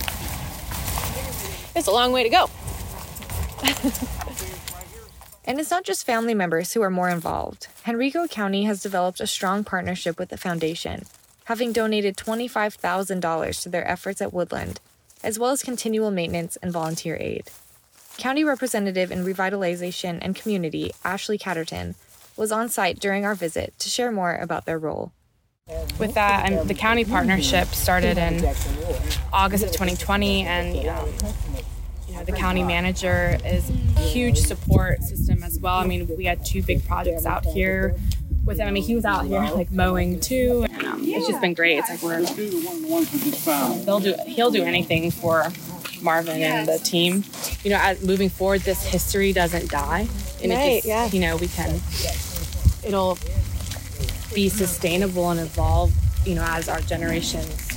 [1.78, 2.50] It's a long way to go.
[5.46, 7.68] And it's not just family members who are more involved.
[7.88, 11.06] Henrico County has developed a strong partnership with the foundation,
[11.46, 14.80] having donated $25,000 to their efforts at Woodland,
[15.24, 17.50] as well as continual maintenance and volunteer aid.
[18.18, 21.96] County Representative in Revitalization and Community, Ashley Catterton,
[22.38, 25.12] was on site during our visit to share more about their role.
[25.98, 28.46] With that, um, the county partnership started in
[29.32, 31.10] August of 2020, and um,
[32.26, 35.76] the county manager is a huge support system as well.
[35.76, 37.96] I mean, we had two big projects out here
[38.46, 38.68] with him.
[38.68, 41.78] I mean, he was out here like mowing too, and um, it's just been great.
[41.80, 42.22] It's like we're
[43.86, 45.52] they'll do he'll do anything for
[46.02, 47.24] Marvin and the team.
[47.64, 50.08] You know, as moving forward, this history doesn't die,
[50.42, 51.08] and Right, it just yeah.
[51.08, 51.80] you know we can
[52.84, 53.18] it'll
[54.34, 55.94] be sustainable and evolve.
[56.26, 57.70] You know, as our generations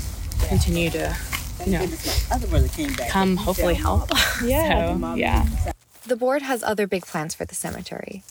[0.48, 1.16] continue to
[1.66, 1.86] you know
[3.08, 4.10] come hopefully help.
[4.44, 4.96] Yeah.
[4.98, 5.46] so yeah.
[6.06, 8.22] The board has other big plans for the cemetery.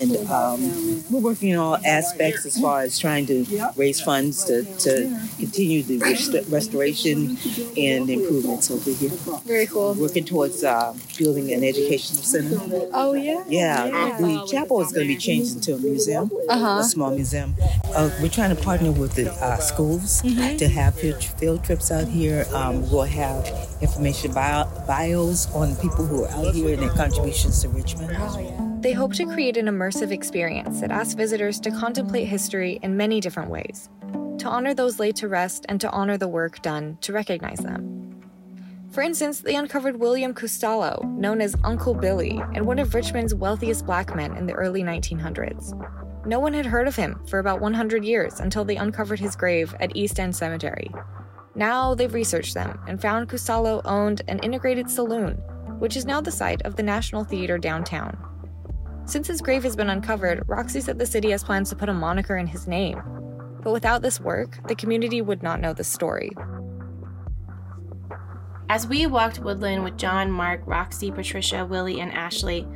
[0.00, 4.64] And um, we're working on all aspects as far as trying to raise funds to,
[4.78, 7.36] to continue the rest- restoration
[7.76, 9.10] and improvements over here.
[9.44, 9.94] Very cool.
[9.94, 12.58] Working towards uh, building an educational center.
[12.92, 13.44] Oh yeah.
[13.46, 16.78] Yeah, the chapel is going to be changed into a museum, Uh-huh.
[16.80, 17.54] a small museum.
[17.94, 20.58] Uh, we're trying to partner with the uh, schools Mhm.
[20.58, 22.46] to have field, trips out here.
[22.52, 23.46] Um, we'll have
[23.80, 28.71] information bio, bios on people who are out here and their contributions to Richmond.
[28.82, 33.20] They hope to create an immersive experience that asks visitors to contemplate history in many
[33.20, 33.88] different ways,
[34.38, 38.20] to honor those laid to rest and to honor the work done to recognize them.
[38.90, 43.86] For instance, they uncovered William Costello, known as Uncle Billy, and one of Richmond's wealthiest
[43.86, 46.26] black men in the early 1900s.
[46.26, 49.76] No one had heard of him for about 100 years until they uncovered his grave
[49.78, 50.90] at East End Cemetery.
[51.54, 55.34] Now they've researched them and found Costello owned an integrated saloon,
[55.78, 58.18] which is now the site of the National Theater downtown.
[59.04, 61.94] Since his grave has been uncovered, Roxy said the city has plans to put a
[61.94, 63.02] moniker in his name.
[63.62, 66.30] But without this work, the community would not know the story.
[68.68, 72.66] As we walked Woodland with John, Mark, Roxy, Patricia, Willie, and Ashley,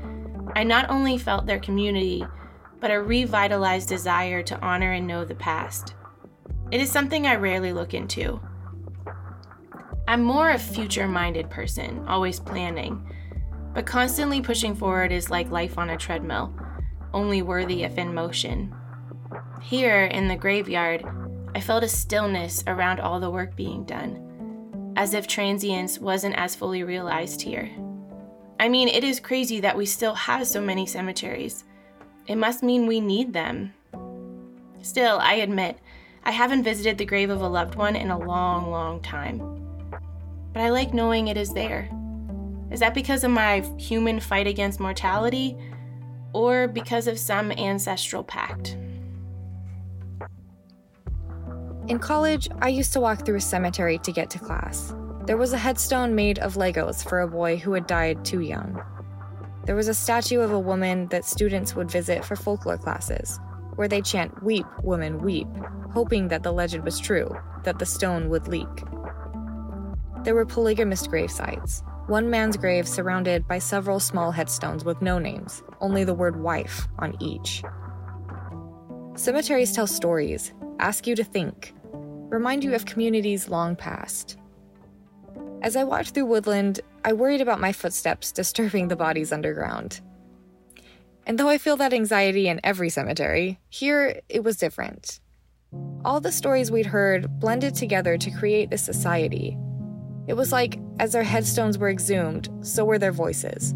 [0.55, 2.27] I not only felt their community,
[2.81, 5.95] but a revitalized desire to honor and know the past.
[6.71, 8.41] It is something I rarely look into.
[10.09, 13.07] I'm more a future minded person, always planning,
[13.77, 16.51] but constantly pushing forward is like life on a treadmill,
[17.13, 18.75] only worthy if in motion.
[19.61, 21.05] Here in the graveyard,
[21.55, 26.57] I felt a stillness around all the work being done, as if transience wasn't as
[26.57, 27.71] fully realized here.
[28.59, 31.65] I mean, it is crazy that we still have so many cemeteries.
[32.27, 33.75] It must mean we need them.
[34.81, 35.81] Still, I admit,
[36.25, 39.39] I haven't visited the grave of a loved one in a long, long time.
[40.55, 41.91] But I like knowing it is there.
[42.71, 45.57] Is that because of my human fight against mortality,
[46.33, 48.77] or because of some ancestral pact?
[51.89, 54.93] In college, I used to walk through a cemetery to get to class.
[55.27, 58.83] There was a headstone made of Legos for a boy who had died too young.
[59.65, 63.39] There was a statue of a woman that students would visit for folklore classes,
[63.77, 65.49] where they chant, Weep, woman, weep,
[65.93, 68.69] hoping that the legend was true, that the stone would leak.
[70.25, 75.19] There were polygamist grave sites, one man's grave surrounded by several small headstones with no
[75.19, 77.63] names, only the word wife on each.
[79.17, 84.39] Cemeteries tell stories, ask you to think, remind you of communities long past.
[85.63, 90.01] As I walked through Woodland, I worried about my footsteps disturbing the bodies underground.
[91.27, 95.19] And though I feel that anxiety in every cemetery, here it was different.
[96.05, 99.59] All the stories we'd heard blended together to create this society.
[100.27, 103.75] It was like, as their headstones were exhumed, so were their voices.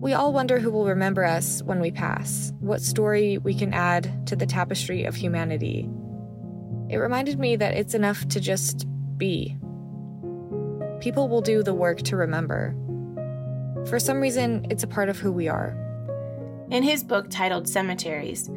[0.00, 4.26] We all wonder who will remember us when we pass, what story we can add
[4.28, 5.88] to the tapestry of humanity.
[6.88, 8.86] It reminded me that it's enough to just
[9.16, 9.56] be.
[11.00, 12.74] People will do the work to remember.
[13.86, 15.76] For some reason, it's a part of who we are.
[16.70, 18.50] In his book titled Cemeteries,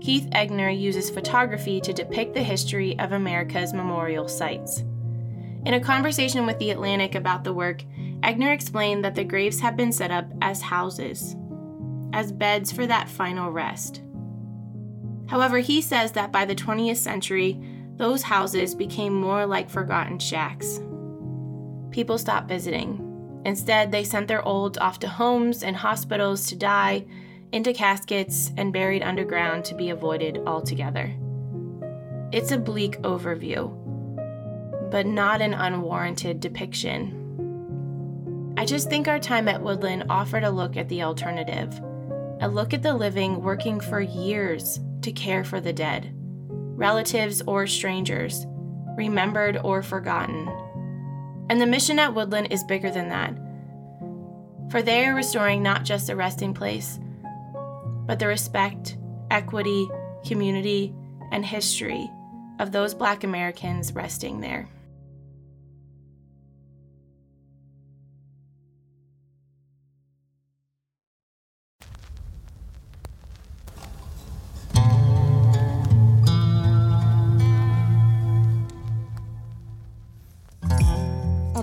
[0.00, 4.84] Keith Eggener uses photography to depict the history of America's memorial sites.
[5.66, 7.82] In a conversation with The Atlantic about the work,
[8.22, 11.36] Eggener explained that the graves have been set up as houses,
[12.12, 14.02] as beds for that final rest.
[15.28, 17.60] However, he says that by the 20th century,
[17.96, 20.80] those houses became more like forgotten shacks.
[21.90, 23.04] People stopped visiting.
[23.44, 27.04] Instead, they sent their old off to homes and hospitals to die,
[27.52, 31.14] into caskets, and buried underground to be avoided altogether.
[32.32, 33.87] It's a bleak overview,
[34.90, 37.14] but not an unwarranted depiction.
[38.56, 41.80] I just think our time at Woodland offered a look at the alternative,
[42.40, 46.12] a look at the living working for years to care for the dead,
[46.50, 48.46] relatives or strangers,
[48.96, 50.48] remembered or forgotten.
[51.50, 53.34] And the mission at Woodland is bigger than that.
[54.70, 56.98] For they are restoring not just a resting place,
[58.06, 58.98] but the respect,
[59.30, 59.88] equity,
[60.26, 60.94] community,
[61.30, 62.10] and history
[62.58, 64.68] of those Black Americans resting there.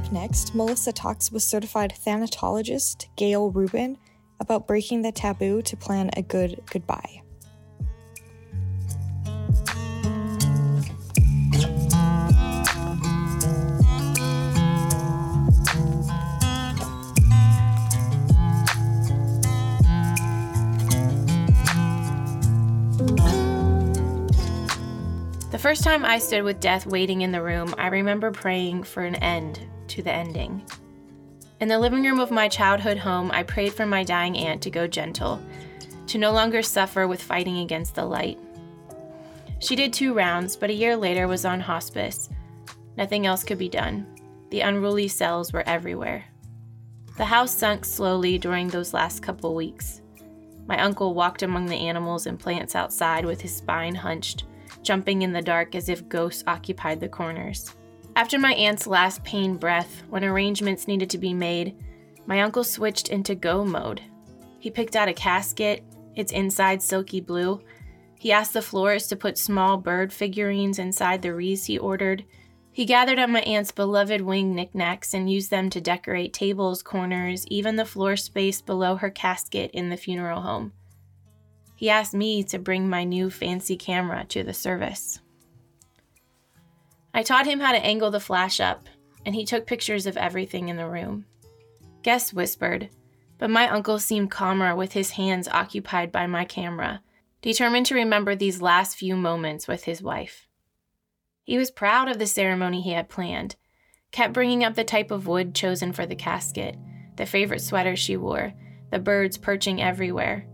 [0.06, 3.98] Up next, Melissa talks with certified thanatologist Gail Rubin
[4.40, 7.24] about breaking the taboo to plan a good goodbye.
[25.50, 29.04] The first time I stood with death waiting in the room, I remember praying for
[29.04, 29.66] an end
[29.96, 30.62] to the ending.
[31.62, 34.70] In the living room of my childhood home, I prayed for my dying aunt to
[34.70, 35.42] go gentle,
[36.08, 38.38] to no longer suffer with fighting against the light.
[39.60, 42.30] She did two rounds, but a year later was on hospice.
[42.98, 44.06] Nothing else could be done.
[44.50, 46.26] The unruly cells were everywhere.
[47.18, 50.02] The house sunk slowly during those last couple weeks.
[50.68, 54.44] My uncle walked among the animals and plants outside with his spine hunched,
[54.82, 57.74] jumping in the dark as if ghosts occupied the corners.
[58.16, 61.76] After my aunt's last pain breath, when arrangements needed to be made,
[62.26, 64.02] my uncle switched into go mode.
[64.60, 65.84] He picked out a casket,
[66.16, 67.62] its inside silky blue.
[68.18, 72.24] He asked the florist to put small bird figurines inside the wreaths he ordered.
[72.72, 77.46] He gathered up my aunt's beloved wing knickknacks and used them to decorate tables, corners,
[77.48, 80.72] even the floor space below her casket in the funeral home.
[81.76, 85.20] He asked me to bring my new fancy camera to the service.
[87.16, 88.90] I taught him how to angle the flash up,
[89.26, 91.24] and he took pictures of everything in the room.
[92.04, 92.90] Guests whispered,
[93.38, 97.02] but my uncle seemed calmer with his hands occupied by my camera,
[97.42, 100.46] determined to remember these last few moments with his wife.
[101.46, 103.56] He was proud of the ceremony he had planned,
[104.12, 106.76] kept bringing up the type of wood chosen for the casket,
[107.16, 108.54] the favorite sweater she wore,
[108.92, 110.46] the birds perching everywhere.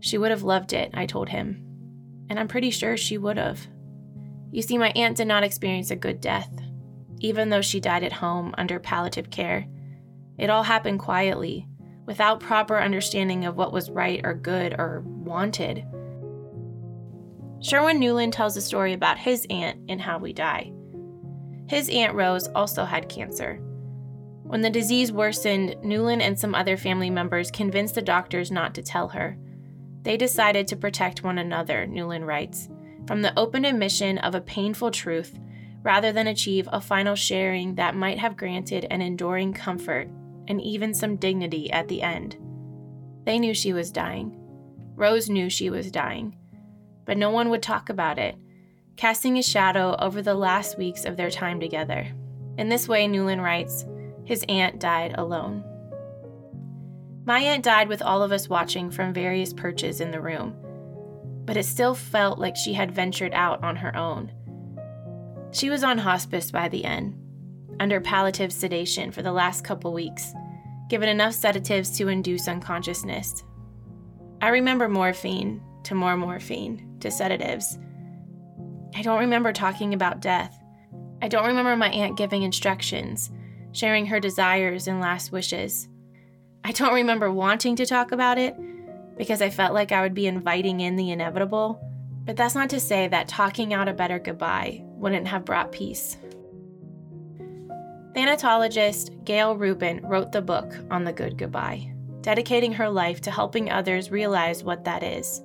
[0.00, 1.62] She would have loved it, I told him,
[2.28, 3.68] and I'm pretty sure she would have.
[4.54, 6.48] You see, my aunt did not experience a good death,
[7.18, 9.66] even though she died at home under palliative care.
[10.38, 11.66] It all happened quietly,
[12.06, 15.84] without proper understanding of what was right or good or wanted.
[17.62, 20.72] Sherwin Nuland tells a story about his aunt and how we die.
[21.68, 23.56] His Aunt Rose also had cancer.
[24.44, 28.82] When the disease worsened, Nuland and some other family members convinced the doctors not to
[28.82, 29.36] tell her.
[30.02, 32.68] They decided to protect one another, Nuland writes
[33.06, 35.38] from the open admission of a painful truth
[35.82, 40.08] rather than achieve a final sharing that might have granted an enduring comfort
[40.48, 42.36] and even some dignity at the end.
[43.24, 44.38] They knew she was dying.
[44.96, 46.36] Rose knew she was dying.
[47.04, 48.36] But no one would talk about it,
[48.96, 52.08] casting a shadow over the last weeks of their time together.
[52.56, 53.84] In this way, Nuland writes,
[54.24, 55.62] his aunt died alone.
[57.26, 60.56] My aunt died with all of us watching from various perches in the room
[61.44, 64.32] but it still felt like she had ventured out on her own.
[65.52, 67.16] She was on hospice by the end,
[67.78, 70.32] under palliative sedation for the last couple weeks,
[70.88, 73.44] given enough sedatives to induce unconsciousness.
[74.40, 77.78] I remember morphine to more morphine to sedatives.
[78.94, 80.58] I don't remember talking about death.
[81.22, 83.30] I don't remember my aunt giving instructions,
[83.72, 85.88] sharing her desires and last wishes.
[86.64, 88.56] I don't remember wanting to talk about it
[89.16, 91.80] because I felt like I would be inviting in the inevitable.
[92.24, 96.16] But that's not to say that talking out a better goodbye wouldn't have brought peace.
[98.14, 103.70] Thanatologist Gail Rubin wrote the book on the good goodbye, dedicating her life to helping
[103.70, 105.42] others realize what that is.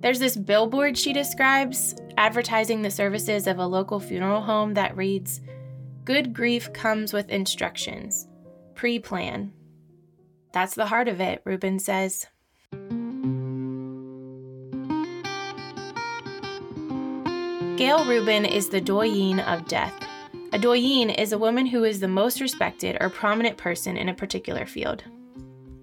[0.00, 5.40] There's this billboard she describes advertising the services of a local funeral home that reads
[6.04, 8.26] Good grief comes with instructions.
[8.74, 9.52] Pre plan.
[10.52, 12.26] That's the heart of it, Rubin says.
[17.80, 19.94] Gail Rubin is the doyen of death.
[20.52, 24.14] A doyen is a woman who is the most respected or prominent person in a
[24.14, 25.02] particular field.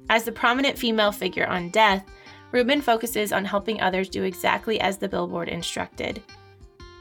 [0.07, 2.05] As the prominent female figure on death,
[2.51, 6.21] Rubin focuses on helping others do exactly as the billboard instructed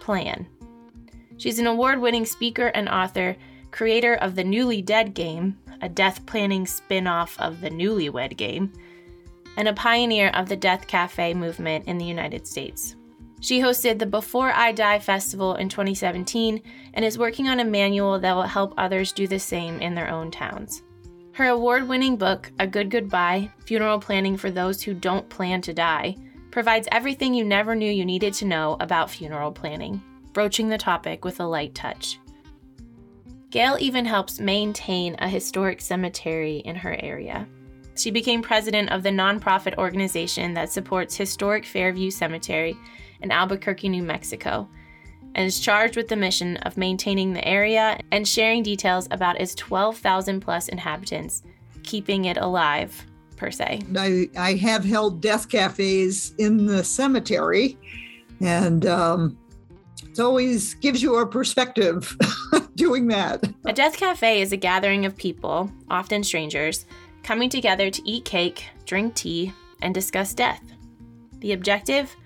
[0.01, 0.47] Plan.
[1.36, 3.36] She's an award winning speaker and author,
[3.72, 8.72] creator of the Newly Dead game, a death planning spin off of the Newlywed game,
[9.59, 12.97] and a pioneer of the Death Cafe movement in the United States.
[13.41, 16.62] She hosted the Before I Die festival in 2017
[16.95, 20.09] and is working on a manual that will help others do the same in their
[20.09, 20.82] own towns.
[21.32, 25.74] Her award winning book, A Good Goodbye Funeral Planning for Those Who Don't Plan to
[25.74, 26.16] Die,
[26.51, 31.22] provides everything you never knew you needed to know about funeral planning, broaching the topic
[31.22, 32.18] with a light touch.
[33.51, 37.47] Gail even helps maintain a historic cemetery in her area.
[37.97, 42.76] She became president of the nonprofit organization that supports Historic Fairview Cemetery
[43.20, 44.68] in Albuquerque, New Mexico,
[45.34, 49.54] and is charged with the mission of maintaining the area and sharing details about its
[49.54, 51.42] 12,000 plus inhabitants,
[51.82, 53.06] keeping it alive,
[53.36, 53.82] per se.
[53.96, 57.78] I, I have held death cafes in the cemetery,
[58.40, 59.38] and um,
[60.02, 62.16] it always gives you a perspective
[62.74, 63.44] doing that.
[63.66, 66.86] A death cafe is a gathering of people, often strangers,
[67.22, 69.52] coming together to eat cake, drink tea,
[69.82, 70.62] and discuss death.
[71.40, 72.16] The objective?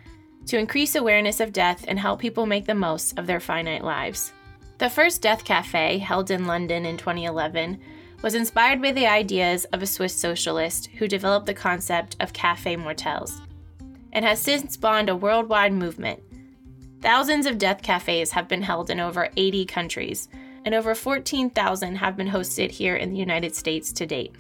[0.51, 4.33] To increase awareness of death and help people make the most of their finite lives.
[4.79, 7.79] The first Death Cafe, held in London in 2011,
[8.21, 12.75] was inspired by the ideas of a Swiss socialist who developed the concept of Cafe
[12.75, 13.41] Mortels,
[14.13, 16.21] and has since spawned a worldwide movement.
[17.01, 20.29] Thousands of death cafes have been held in over 80 countries,
[20.65, 24.35] and over 14,000 have been hosted here in the United States to date.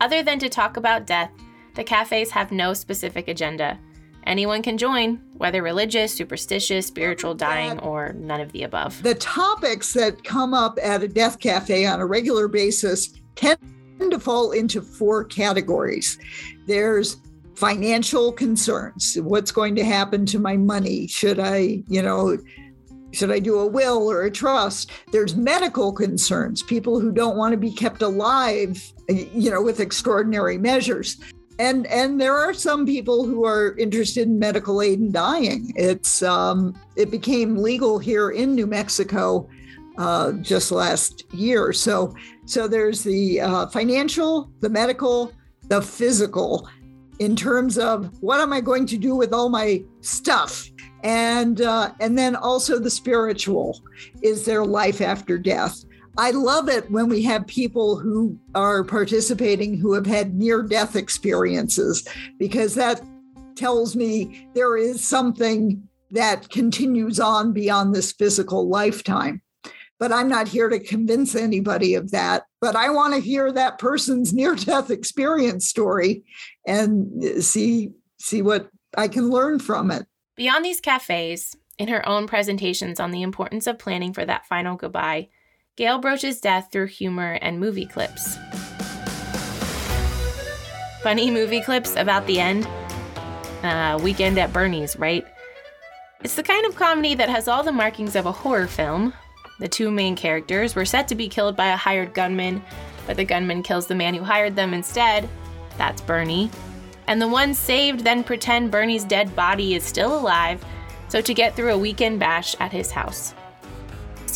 [0.00, 1.30] Other than to talk about death,
[1.76, 3.78] the cafes have no specific agenda.
[4.26, 9.00] Anyone can join, whether religious, superstitious, spiritual, dying, or none of the above.
[9.04, 13.58] The topics that come up at a death cafe on a regular basis tend
[14.00, 16.18] to fall into four categories.
[16.66, 17.18] There's
[17.54, 19.16] financial concerns.
[19.20, 21.06] What's going to happen to my money?
[21.06, 22.36] Should I, you know,
[23.12, 24.90] should I do a will or a trust?
[25.12, 30.58] There's medical concerns, people who don't want to be kept alive, you know, with extraordinary
[30.58, 31.16] measures.
[31.58, 35.72] And and there are some people who are interested in medical aid in dying.
[35.76, 39.48] It's um, it became legal here in New Mexico
[39.96, 41.72] uh, just last year.
[41.72, 45.32] So so there's the uh, financial, the medical,
[45.68, 46.68] the physical,
[47.18, 50.68] in terms of what am I going to do with all my stuff
[51.06, 53.80] and uh, and then also the spiritual
[54.22, 55.84] is there life after death
[56.18, 60.96] i love it when we have people who are participating who have had near death
[60.96, 62.06] experiences
[62.38, 63.00] because that
[63.56, 69.40] tells me there is something that continues on beyond this physical lifetime.
[69.98, 73.78] But i'm not here to convince anybody of that but i want to hear that
[73.78, 76.24] person's near death experience story
[76.66, 80.06] and see see what i can learn from it.
[80.36, 84.76] Beyond these cafes, in her own presentations on the importance of planning for that final
[84.76, 85.28] goodbye,
[85.76, 88.38] Gail broaches death through humor and movie clips.
[91.02, 92.66] Funny movie clips about the end?
[93.62, 95.24] Uh, weekend at Bernie's, right?
[96.24, 99.12] It's the kind of comedy that has all the markings of a horror film.
[99.60, 102.62] The two main characters were set to be killed by a hired gunman,
[103.06, 105.28] but the gunman kills the man who hired them instead.
[105.78, 106.50] That's Bernie
[107.08, 110.64] and the ones saved then pretend Bernie's dead body is still alive,
[111.08, 113.34] so to get through a weekend bash at his house.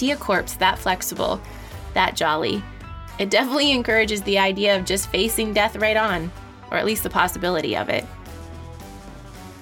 [0.01, 1.39] See a corpse that flexible,
[1.93, 2.63] that jolly.
[3.19, 6.33] It definitely encourages the idea of just facing death right on,
[6.71, 8.07] or at least the possibility of it.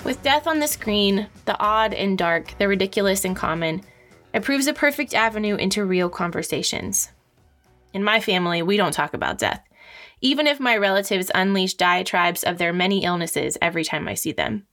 [0.05, 3.82] With death on the screen, the odd and dark, the ridiculous and common,
[4.32, 7.11] it proves a perfect avenue into real conversations.
[7.93, 9.64] In my family, we don't talk about death
[10.20, 14.66] even if my relatives unleash diatribes of their many illnesses every time I see them.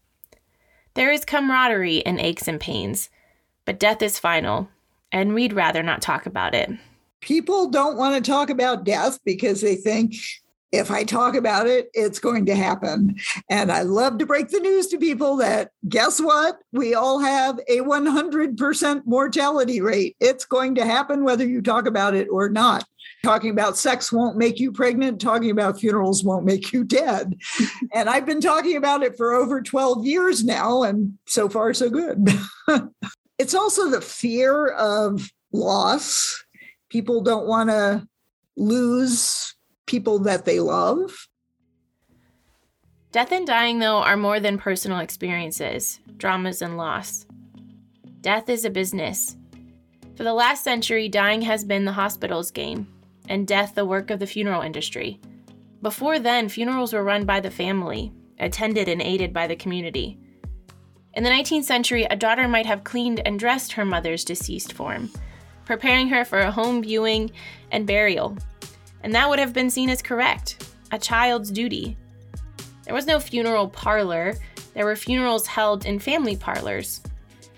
[0.95, 3.09] There is camaraderie in aches and pains,
[3.65, 4.69] but death is final,
[5.15, 6.69] and we'd rather not talk about it.
[7.21, 10.13] People don't want to talk about death because they think
[10.73, 13.15] if I talk about it, it's going to happen.
[13.49, 16.59] And I love to break the news to people that guess what?
[16.73, 20.17] We all have a 100% mortality rate.
[20.19, 22.83] It's going to happen whether you talk about it or not.
[23.23, 25.21] Talking about sex won't make you pregnant.
[25.21, 27.37] Talking about funerals won't make you dead.
[27.93, 31.89] and I've been talking about it for over 12 years now, and so far, so
[31.89, 32.27] good.
[33.37, 36.43] it's also the fear of loss.
[36.89, 38.07] People don't want to
[38.57, 39.55] lose
[39.85, 41.27] people that they love.
[43.11, 47.25] Death and dying, though, are more than personal experiences, dramas, and loss.
[48.21, 49.37] Death is a business.
[50.15, 52.87] For the last century, dying has been the hospital's game,
[53.29, 55.19] and death the work of the funeral industry.
[55.81, 60.17] Before then, funerals were run by the family, attended and aided by the community.
[61.15, 65.09] In the 19th century, a daughter might have cleaned and dressed her mother's deceased form,
[65.63, 67.31] preparing her for a home viewing
[67.71, 68.37] and burial.
[69.01, 71.95] And that would have been seen as correct, a child's duty.
[72.83, 74.35] There was no funeral parlor,
[74.73, 76.99] there were funerals held in family parlors.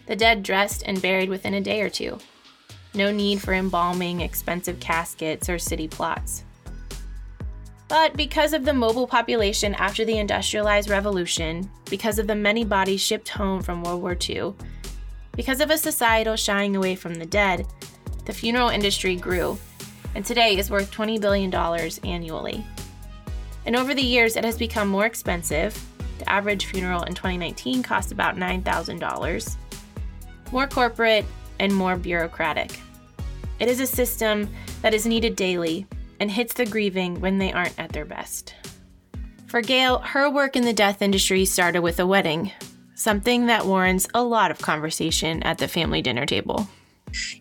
[0.06, 2.20] The dead dressed and buried within a day or two.
[2.94, 6.44] No need for embalming, expensive caskets, or city plots.
[7.88, 13.00] But because of the mobile population after the industrialized revolution, because of the many bodies
[13.00, 14.54] shipped home from World War II,
[15.36, 17.66] because of a societal shying away from the dead,
[18.26, 19.58] the funeral industry grew,
[20.16, 21.54] and today is worth $20 billion
[22.04, 22.66] annually.
[23.66, 25.82] And over the years, it has become more expensive.
[26.20, 29.56] The average funeral in 2019 cost about $9,000,
[30.52, 31.26] more corporate,
[31.60, 32.80] and more bureaucratic.
[33.60, 34.50] It is a system
[34.82, 35.88] that is needed daily
[36.20, 38.56] and hits the grieving when they aren't at their best.
[39.48, 42.52] For Gail, her work in the death industry started with a wedding,
[42.96, 46.68] something that warrants a lot of conversation at the family dinner table.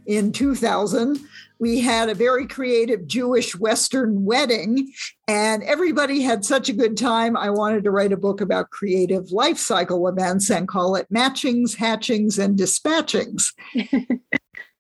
[0.07, 1.19] In 2000,
[1.59, 4.93] we had a very creative Jewish Western wedding,
[5.27, 7.37] and everybody had such a good time.
[7.37, 11.75] I wanted to write a book about creative life cycle events and call it Matchings,
[11.75, 13.53] Hatchings, and Dispatchings.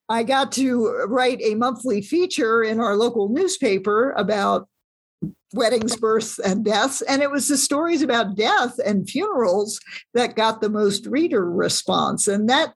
[0.08, 4.68] I got to write a monthly feature in our local newspaper about
[5.52, 7.02] weddings, births, and deaths.
[7.02, 9.80] And it was the stories about death and funerals
[10.14, 12.28] that got the most reader response.
[12.28, 12.74] And that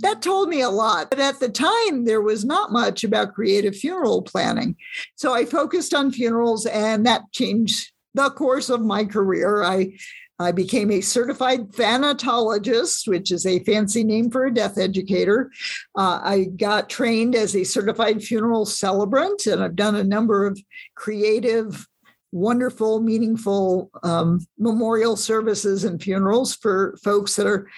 [0.00, 1.10] that told me a lot.
[1.10, 4.76] But at the time, there was not much about creative funeral planning.
[5.16, 9.64] So I focused on funerals, and that changed the course of my career.
[9.64, 9.98] I
[10.40, 15.50] I became a certified thanatologist, which is a fancy name for a death educator.
[15.96, 20.60] Uh, I got trained as a certified funeral celebrant, and I've done a number of
[20.94, 21.88] creative,
[22.30, 27.68] wonderful, meaningful um, memorial services and funerals for folks that are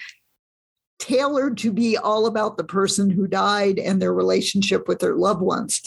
[0.99, 5.41] tailored to be all about the person who died and their relationship with their loved
[5.41, 5.81] ones.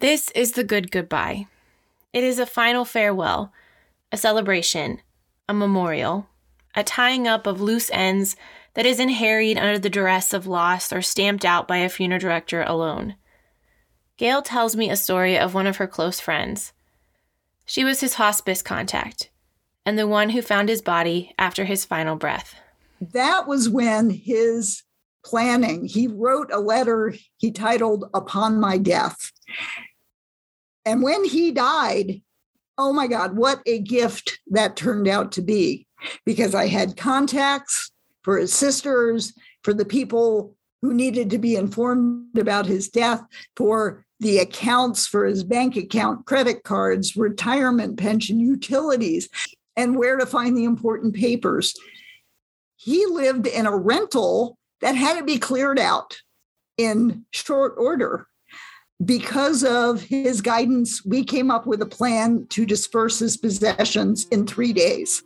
[0.00, 1.46] This is the good goodbye.
[2.12, 3.50] It is a final farewell,
[4.10, 5.00] a celebration
[5.52, 6.26] a memorial,
[6.74, 8.36] a tying up of loose ends
[8.72, 12.62] that isn't harried under the duress of loss or stamped out by a funeral director
[12.62, 13.16] alone.
[14.16, 16.72] Gail tells me a story of one of her close friends.
[17.66, 19.28] She was his hospice contact
[19.84, 22.54] and the one who found his body after his final breath.
[23.00, 24.84] That was when his
[25.22, 29.32] planning, he wrote a letter he titled Upon My Death.
[30.86, 32.22] And when he died,
[32.82, 35.86] oh my God, what a gift that turned out to be
[36.26, 42.36] because I had contacts for his sisters, for the people who needed to be informed
[42.36, 43.22] about his death,
[43.56, 49.28] for the accounts for his bank account, credit cards, retirement pension, utilities,
[49.76, 51.74] and where to find the important papers.
[52.76, 56.20] He lived in a rental that had to be cleared out
[56.76, 58.26] in short order
[59.04, 64.46] because of his guidance, we came up with a plan to disperse his possessions in
[64.46, 65.22] three days.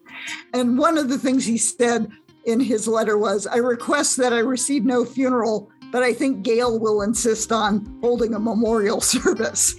[0.55, 2.11] And one of the things he said
[2.45, 6.79] in his letter was I request that I receive no funeral, but I think Gail
[6.79, 9.74] will insist on holding a memorial service.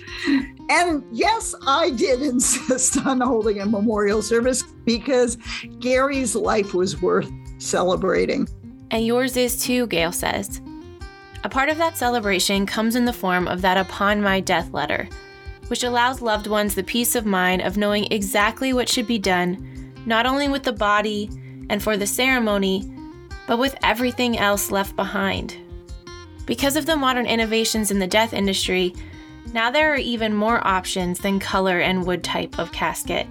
[0.69, 5.37] And yes, I did insist on holding a memorial service because
[5.79, 8.47] Gary's life was worth celebrating.
[8.91, 10.61] And yours is too, Gail says.
[11.43, 15.07] A part of that celebration comes in the form of that Upon My Death letter,
[15.67, 19.93] which allows loved ones the peace of mind of knowing exactly what should be done,
[20.05, 21.29] not only with the body
[21.69, 22.91] and for the ceremony,
[23.45, 25.55] but with everything else left behind.
[26.45, 28.95] Because of the modern innovations in the death industry,
[29.53, 33.27] now there are even more options than color and wood type of casket.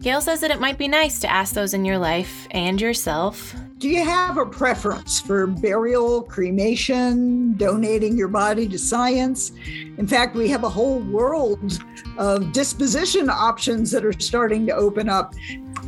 [0.00, 3.54] Gail says that it might be nice to ask those in your life and yourself
[3.82, 9.50] do you have a preference for burial, cremation, donating your body to science?
[9.98, 11.82] In fact, we have a whole world
[12.16, 15.34] of disposition options that are starting to open up.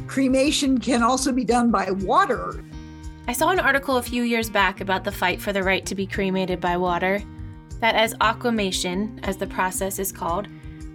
[0.08, 2.64] Cremation can also be done by water.
[3.28, 5.94] I saw an article a few years back about the fight for the right to
[5.94, 7.22] be cremated by water.
[7.78, 10.48] That, as aquamation, as the process is called,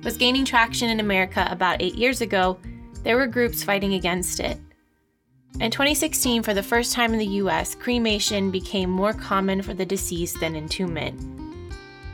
[0.03, 2.59] was gaining traction in America about eight years ago,
[3.03, 4.59] there were groups fighting against it.
[5.59, 9.85] In 2016, for the first time in the US, cremation became more common for the
[9.85, 11.19] deceased than entombment.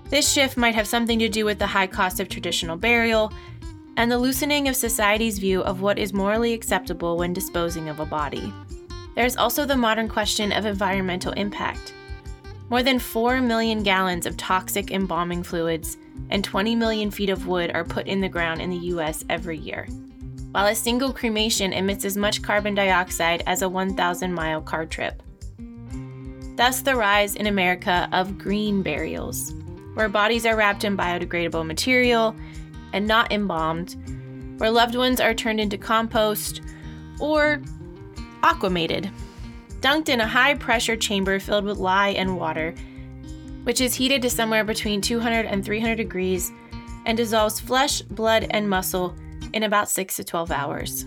[0.10, 3.32] This shift might have something to do with the high cost of traditional burial
[3.98, 8.06] and the loosening of society's view of what is morally acceptable when disposing of a
[8.06, 8.52] body.
[9.14, 11.94] There's also the modern question of environmental impact.
[12.70, 15.98] More than 4 million gallons of toxic embalming fluids
[16.32, 19.58] and 20 million feet of wood are put in the ground in the US every
[19.58, 19.88] year
[20.56, 25.22] while a single cremation emits as much carbon dioxide as a 1,000 mile car trip.
[26.56, 29.54] Thus, the rise in America of green burials,
[29.96, 32.34] where bodies are wrapped in biodegradable material
[32.94, 33.98] and not embalmed,
[34.58, 36.62] where loved ones are turned into compost
[37.20, 37.62] or
[38.42, 39.12] aquamated,
[39.82, 42.74] dunked in a high pressure chamber filled with lye and water,
[43.64, 46.54] which is heated to somewhere between 200 and 300 degrees
[47.06, 49.14] and dissolves flesh, blood, and muscle
[49.56, 51.06] in about 6 to 12 hours.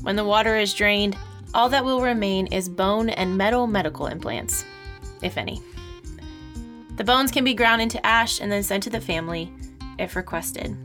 [0.00, 1.16] When the water is drained,
[1.54, 4.64] all that will remain is bone and metal medical implants,
[5.20, 5.62] if any.
[6.96, 9.52] The bones can be ground into ash and then sent to the family
[9.98, 10.76] if requested.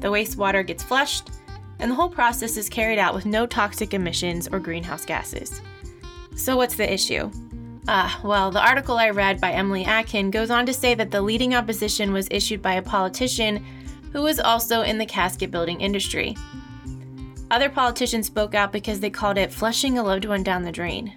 [0.00, 1.30] The wastewater gets flushed,
[1.78, 5.60] and the whole process is carried out with no toxic emissions or greenhouse gases.
[6.34, 7.30] So, what's the issue?
[7.88, 11.22] Ah, well, the article I read by Emily Atkin goes on to say that the
[11.22, 13.64] leading opposition was issued by a politician
[14.12, 16.36] who was also in the casket building industry.
[17.50, 21.14] Other politicians spoke out because they called it flushing a loved one down the drain.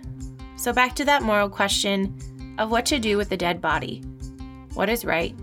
[0.56, 2.16] So, back to that moral question
[2.58, 4.04] of what to do with a dead body.
[4.74, 5.36] What is right?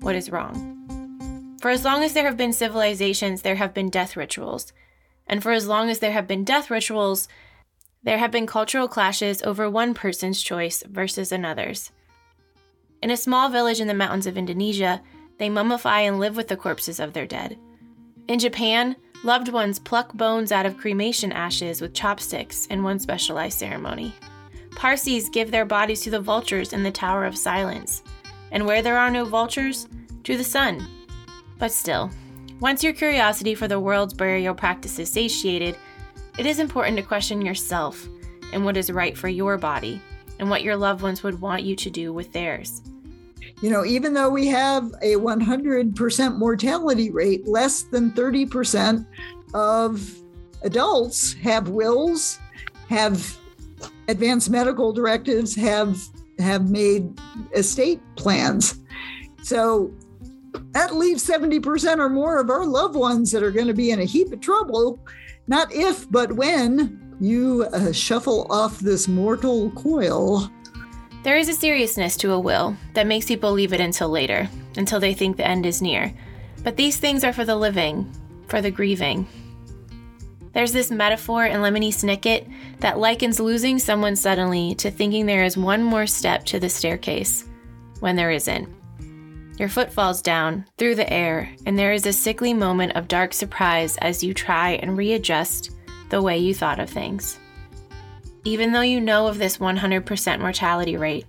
[0.00, 1.56] What is wrong?
[1.60, 4.72] For as long as there have been civilizations, there have been death rituals.
[5.26, 7.28] And for as long as there have been death rituals,
[8.02, 11.90] there have been cultural clashes over one person's choice versus another's.
[13.02, 15.02] In a small village in the mountains of Indonesia,
[15.38, 17.58] they mummify and live with the corpses of their dead.
[18.28, 23.58] In Japan, loved ones pluck bones out of cremation ashes with chopsticks in one specialized
[23.58, 24.14] ceremony.
[24.72, 28.02] Parsis give their bodies to the vultures in the Tower of Silence.
[28.52, 29.88] And where there are no vultures,
[30.24, 30.86] to the sun.
[31.58, 32.10] But still,
[32.60, 35.76] once your curiosity for the world's burial practice is satiated,
[36.38, 38.06] it is important to question yourself
[38.52, 40.00] and what is right for your body
[40.38, 42.82] and what your loved ones would want you to do with theirs.
[43.60, 49.04] You know, even though we have a 100% mortality rate, less than 30%
[49.54, 50.22] of
[50.62, 52.38] adults have wills,
[52.88, 53.36] have
[54.08, 55.98] advanced medical directives, have
[56.38, 57.18] have made
[57.52, 58.80] estate plans.
[59.42, 59.92] So
[60.72, 64.00] that leaves 70% or more of our loved ones that are going to be in
[64.00, 65.00] a heap of trouble,
[65.48, 70.48] not if, but when you uh, shuffle off this mortal coil.
[71.28, 74.48] There is a seriousness to a will that makes people leave it until later,
[74.78, 76.14] until they think the end is near.
[76.64, 78.10] But these things are for the living,
[78.46, 79.26] for the grieving.
[80.54, 82.50] There's this metaphor in Lemony Snicket
[82.80, 87.44] that likens losing someone suddenly to thinking there is one more step to the staircase
[88.00, 88.66] when there isn't.
[89.58, 93.34] Your foot falls down through the air, and there is a sickly moment of dark
[93.34, 95.72] surprise as you try and readjust
[96.08, 97.38] the way you thought of things.
[98.48, 101.26] Even though you know of this 100% mortality rate,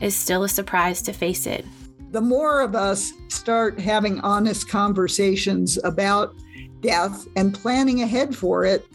[0.00, 1.64] it's still a surprise to face it.
[2.12, 6.36] The more of us start having honest conversations about
[6.82, 8.86] death and planning ahead for it,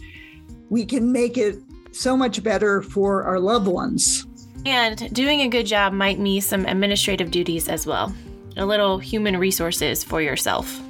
[0.69, 1.57] we can make it
[1.91, 4.25] so much better for our loved ones.
[4.65, 8.15] And doing a good job might mean some administrative duties as well
[8.55, 10.81] a little human resources for yourself.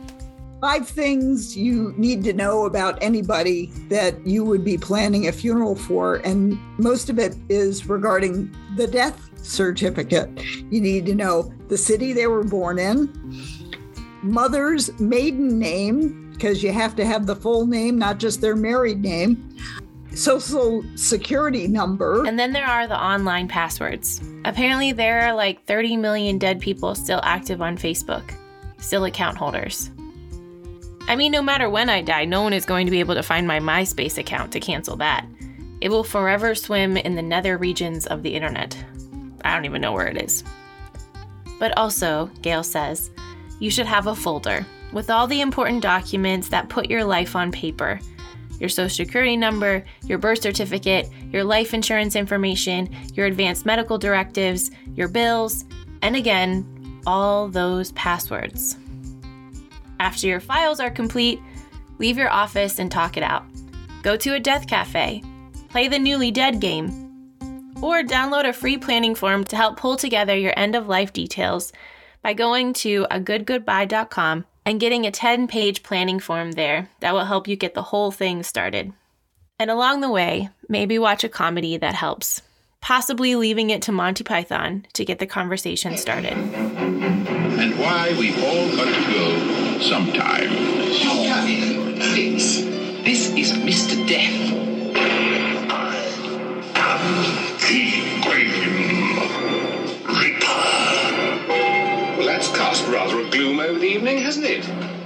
[0.62, 5.76] Five things you need to know about anybody that you would be planning a funeral
[5.76, 10.30] for, and most of it is regarding the death certificate.
[10.72, 13.12] You need to know the city they were born in,
[14.22, 19.01] mother's maiden name, because you have to have the full name, not just their married
[19.01, 19.57] name,
[20.14, 22.24] social security number.
[22.28, 24.22] And then there are the online passwords.
[24.45, 28.36] Apparently, there are like 30 million dead people still active on Facebook,
[28.78, 29.89] still account holders.
[31.12, 33.22] I mean, no matter when I die, no one is going to be able to
[33.22, 35.26] find my MySpace account to cancel that.
[35.82, 38.82] It will forever swim in the nether regions of the internet.
[39.43, 40.41] I don't even know where it is.
[41.59, 43.12] But also, Gail says,
[43.59, 47.51] you should have a folder with all the important documents that put your life on
[47.51, 47.99] paper
[48.62, 54.72] your social security number, your birth certificate, your life insurance information, your advanced medical directives,
[54.95, 55.66] your bills,
[56.03, 58.78] and again, all those passwords.
[60.02, 61.39] After your files are complete,
[61.99, 63.45] leave your office and talk it out.
[64.02, 65.22] Go to a death cafe,
[65.70, 66.89] play the Newly Dead game,
[67.84, 71.72] or download a free planning form to help pull together your end of life details
[72.24, 77.47] by going to agoodgoodbye.com and getting a 10 page planning form there that will help
[77.47, 78.91] you get the whole thing started.
[79.60, 82.41] And along the way, maybe watch a comedy that helps,
[82.82, 86.34] possibly leaving it to Monty Python to get the conversation started.
[86.34, 89.51] And why we've all got to go
[89.82, 90.48] sometime.
[90.48, 91.96] Come in.
[92.00, 92.62] This,
[93.04, 94.08] this is Mr.
[94.08, 94.50] Death.
[97.68, 97.84] The
[98.22, 98.52] Grim
[100.08, 100.46] Reaper.
[102.18, 105.01] Well, that's cast rather a gloom over the evening, hasn't it?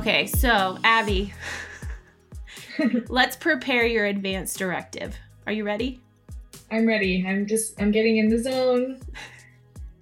[0.00, 1.34] Okay, so Abby,
[3.08, 5.14] let's prepare your advance directive.
[5.46, 6.00] Are you ready?
[6.70, 7.22] I'm ready.
[7.28, 8.98] I'm just I'm getting in the zone.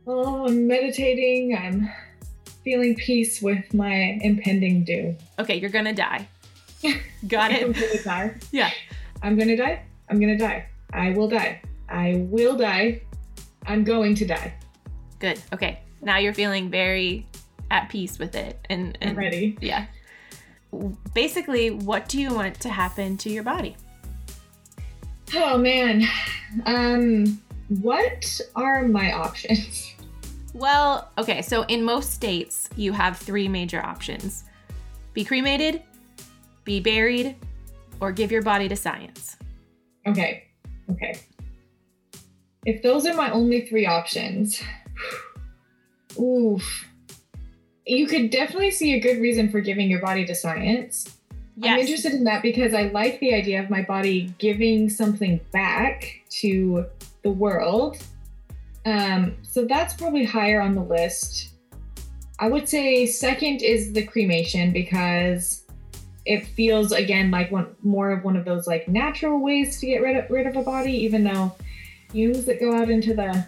[0.07, 1.57] Oh, I'm meditating.
[1.57, 1.91] I'm
[2.63, 5.17] feeling peace with my impending doom.
[5.41, 6.29] Okay, you're gonna die.
[7.27, 7.75] Got I'm it?
[7.75, 8.35] gonna die.
[8.53, 8.71] Yeah.
[9.21, 9.83] I'm gonna die.
[10.09, 10.69] I'm gonna die.
[10.93, 11.61] I will die.
[11.89, 13.03] I will die.
[13.67, 14.55] I'm going to die.
[15.19, 15.41] Good.
[15.53, 15.81] Okay.
[16.03, 17.27] Now you're feeling very
[17.71, 19.57] at peace with it and, and I'm ready.
[19.61, 19.87] Yeah.
[21.15, 23.77] Basically, what do you want to happen to your body?
[25.35, 26.05] Oh man.
[26.67, 29.95] Um what are my options?
[30.55, 34.45] Well, okay, so in most states, you have three major options
[35.13, 35.83] be cremated,
[36.65, 37.37] be buried,
[38.01, 39.37] or give your body to science.
[40.07, 40.49] Okay.
[40.91, 41.19] Okay.
[42.65, 44.61] If those are my only three options,
[46.21, 46.88] oof.
[47.89, 51.19] You could definitely see a good reason for giving your body to science.
[51.63, 56.21] I'm interested in that because I like the idea of my body giving something back
[56.41, 56.87] to
[57.23, 57.97] the world.
[58.85, 61.55] Um, so that's probably higher on the list.
[62.39, 65.65] I would say second is the cremation because
[66.27, 70.03] it feels again like one more of one of those like natural ways to get
[70.03, 71.57] rid of, rid of a body, even though
[72.11, 73.45] fumes that go out into the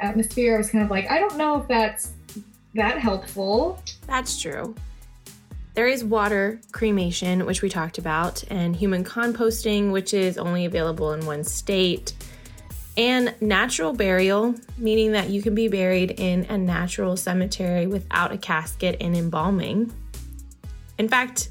[0.00, 0.56] atmosphere.
[0.56, 2.12] I was kind of like, I don't know if that's
[2.76, 3.82] that helpful.
[4.06, 4.74] That's true.
[5.74, 11.12] There is water cremation, which we talked about, and human composting, which is only available
[11.12, 12.14] in one state,
[12.96, 18.38] and natural burial, meaning that you can be buried in a natural cemetery without a
[18.38, 19.92] casket and embalming.
[20.96, 21.50] In fact,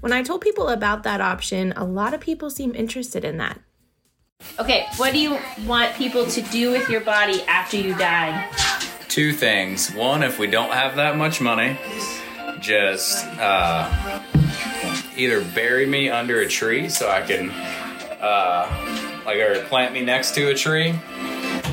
[0.00, 3.58] when I told people about that option, a lot of people seem interested in that.
[4.58, 8.50] Okay, what do you want people to do with your body after you die?
[9.12, 9.92] Two things.
[9.92, 11.78] One, if we don't have that much money,
[12.60, 14.22] just uh,
[15.18, 20.34] either bury me under a tree so I can, uh, like, or plant me next
[20.36, 20.98] to a tree.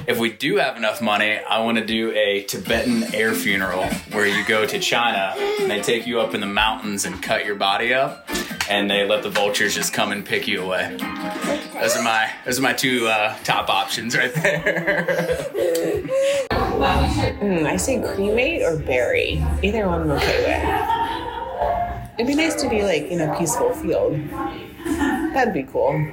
[0.05, 4.27] If we do have enough money, I want to do a Tibetan air funeral where
[4.27, 7.55] you go to China and they take you up in the mountains and cut your
[7.55, 8.27] body up,
[8.69, 10.97] and they let the vultures just come and pick you away.
[11.79, 15.45] Those are my those are my two uh, top options right there.
[16.79, 19.43] Mm, I say cremate or bury.
[19.61, 22.19] Either one I'm okay with.
[22.19, 24.19] It'd be nice to be like in a peaceful field.
[25.33, 26.11] That'd be cool.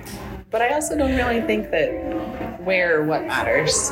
[0.51, 3.91] But I also don't really think that where or what matters.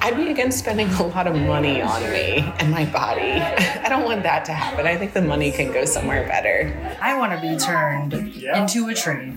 [0.00, 3.22] I'd be against spending a lot of money on me and my body.
[3.84, 4.86] I don't want that to happen.
[4.86, 6.96] I think the money can go somewhere better.
[7.00, 9.32] I want to be turned into a tree.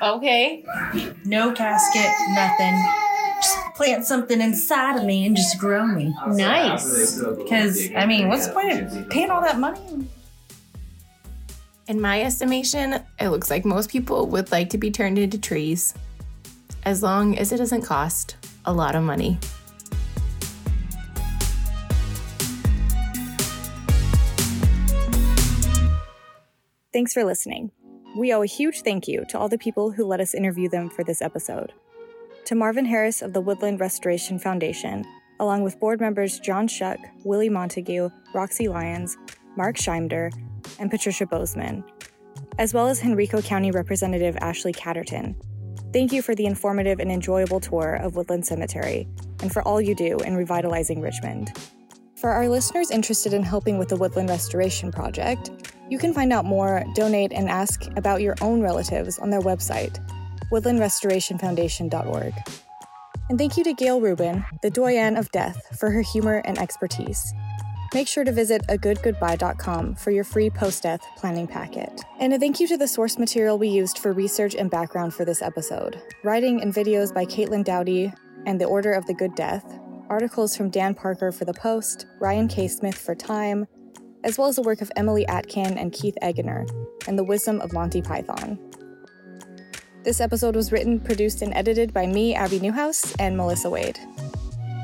[0.00, 0.64] Okay.
[1.24, 3.11] No casket, nothing.
[3.82, 6.14] Plant something inside of me and just grow me.
[6.28, 7.20] Nice.
[7.20, 10.06] Because, I mean, what's the point of paying all that money?
[11.88, 15.94] In my estimation, it looks like most people would like to be turned into trees,
[16.84, 19.36] as long as it doesn't cost a lot of money.
[26.92, 27.72] Thanks for listening.
[28.16, 30.88] We owe a huge thank you to all the people who let us interview them
[30.88, 31.72] for this episode.
[32.52, 35.06] To Marvin Harris of the Woodland Restoration Foundation,
[35.40, 39.16] along with board members John Shuck, Willie Montague, Roxy Lyons,
[39.56, 40.30] Mark Scheimder,
[40.78, 41.82] and Patricia Bozeman,
[42.58, 45.34] as well as Henrico County Representative Ashley Catterton.
[45.94, 49.08] Thank you for the informative and enjoyable tour of Woodland Cemetery
[49.40, 51.56] and for all you do in revitalizing Richmond.
[52.16, 56.44] For our listeners interested in helping with the Woodland Restoration Project, you can find out
[56.44, 59.98] more, donate, and ask about your own relatives on their website,
[60.52, 62.34] woodlandrestorationfoundation.org.
[63.28, 67.32] And thank you to Gail Rubin, the doyen of death, for her humor and expertise.
[67.94, 72.00] Make sure to visit agoodgoodbye.com for your free post death planning packet.
[72.20, 75.24] And a thank you to the source material we used for research and background for
[75.24, 78.12] this episode writing and videos by Caitlin Doughty
[78.46, 79.78] and The Order of the Good Death,
[80.08, 82.66] articles from Dan Parker for The Post, Ryan K.
[82.66, 83.66] Smith for Time,
[84.24, 86.68] as well as the work of Emily Atkin and Keith Eggener,
[87.06, 88.58] and The Wisdom of Monty Python.
[90.04, 94.00] This episode was written, produced, and edited by me, Abby Newhouse, and Melissa Wade.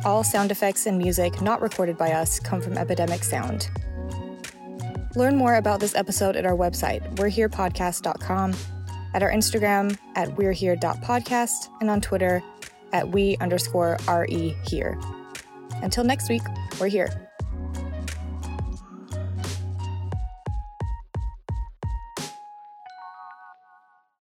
[0.05, 3.69] All sound effects and music not recorded by us come from Epidemic Sound.
[5.16, 8.55] Learn more about this episode at our website, we'reherepodcast.com,
[9.14, 12.41] at our Instagram at we'rehere.podcast, and on Twitter
[12.93, 15.01] at we underscore re here.
[15.83, 16.43] Until next week,
[16.79, 17.28] we're here.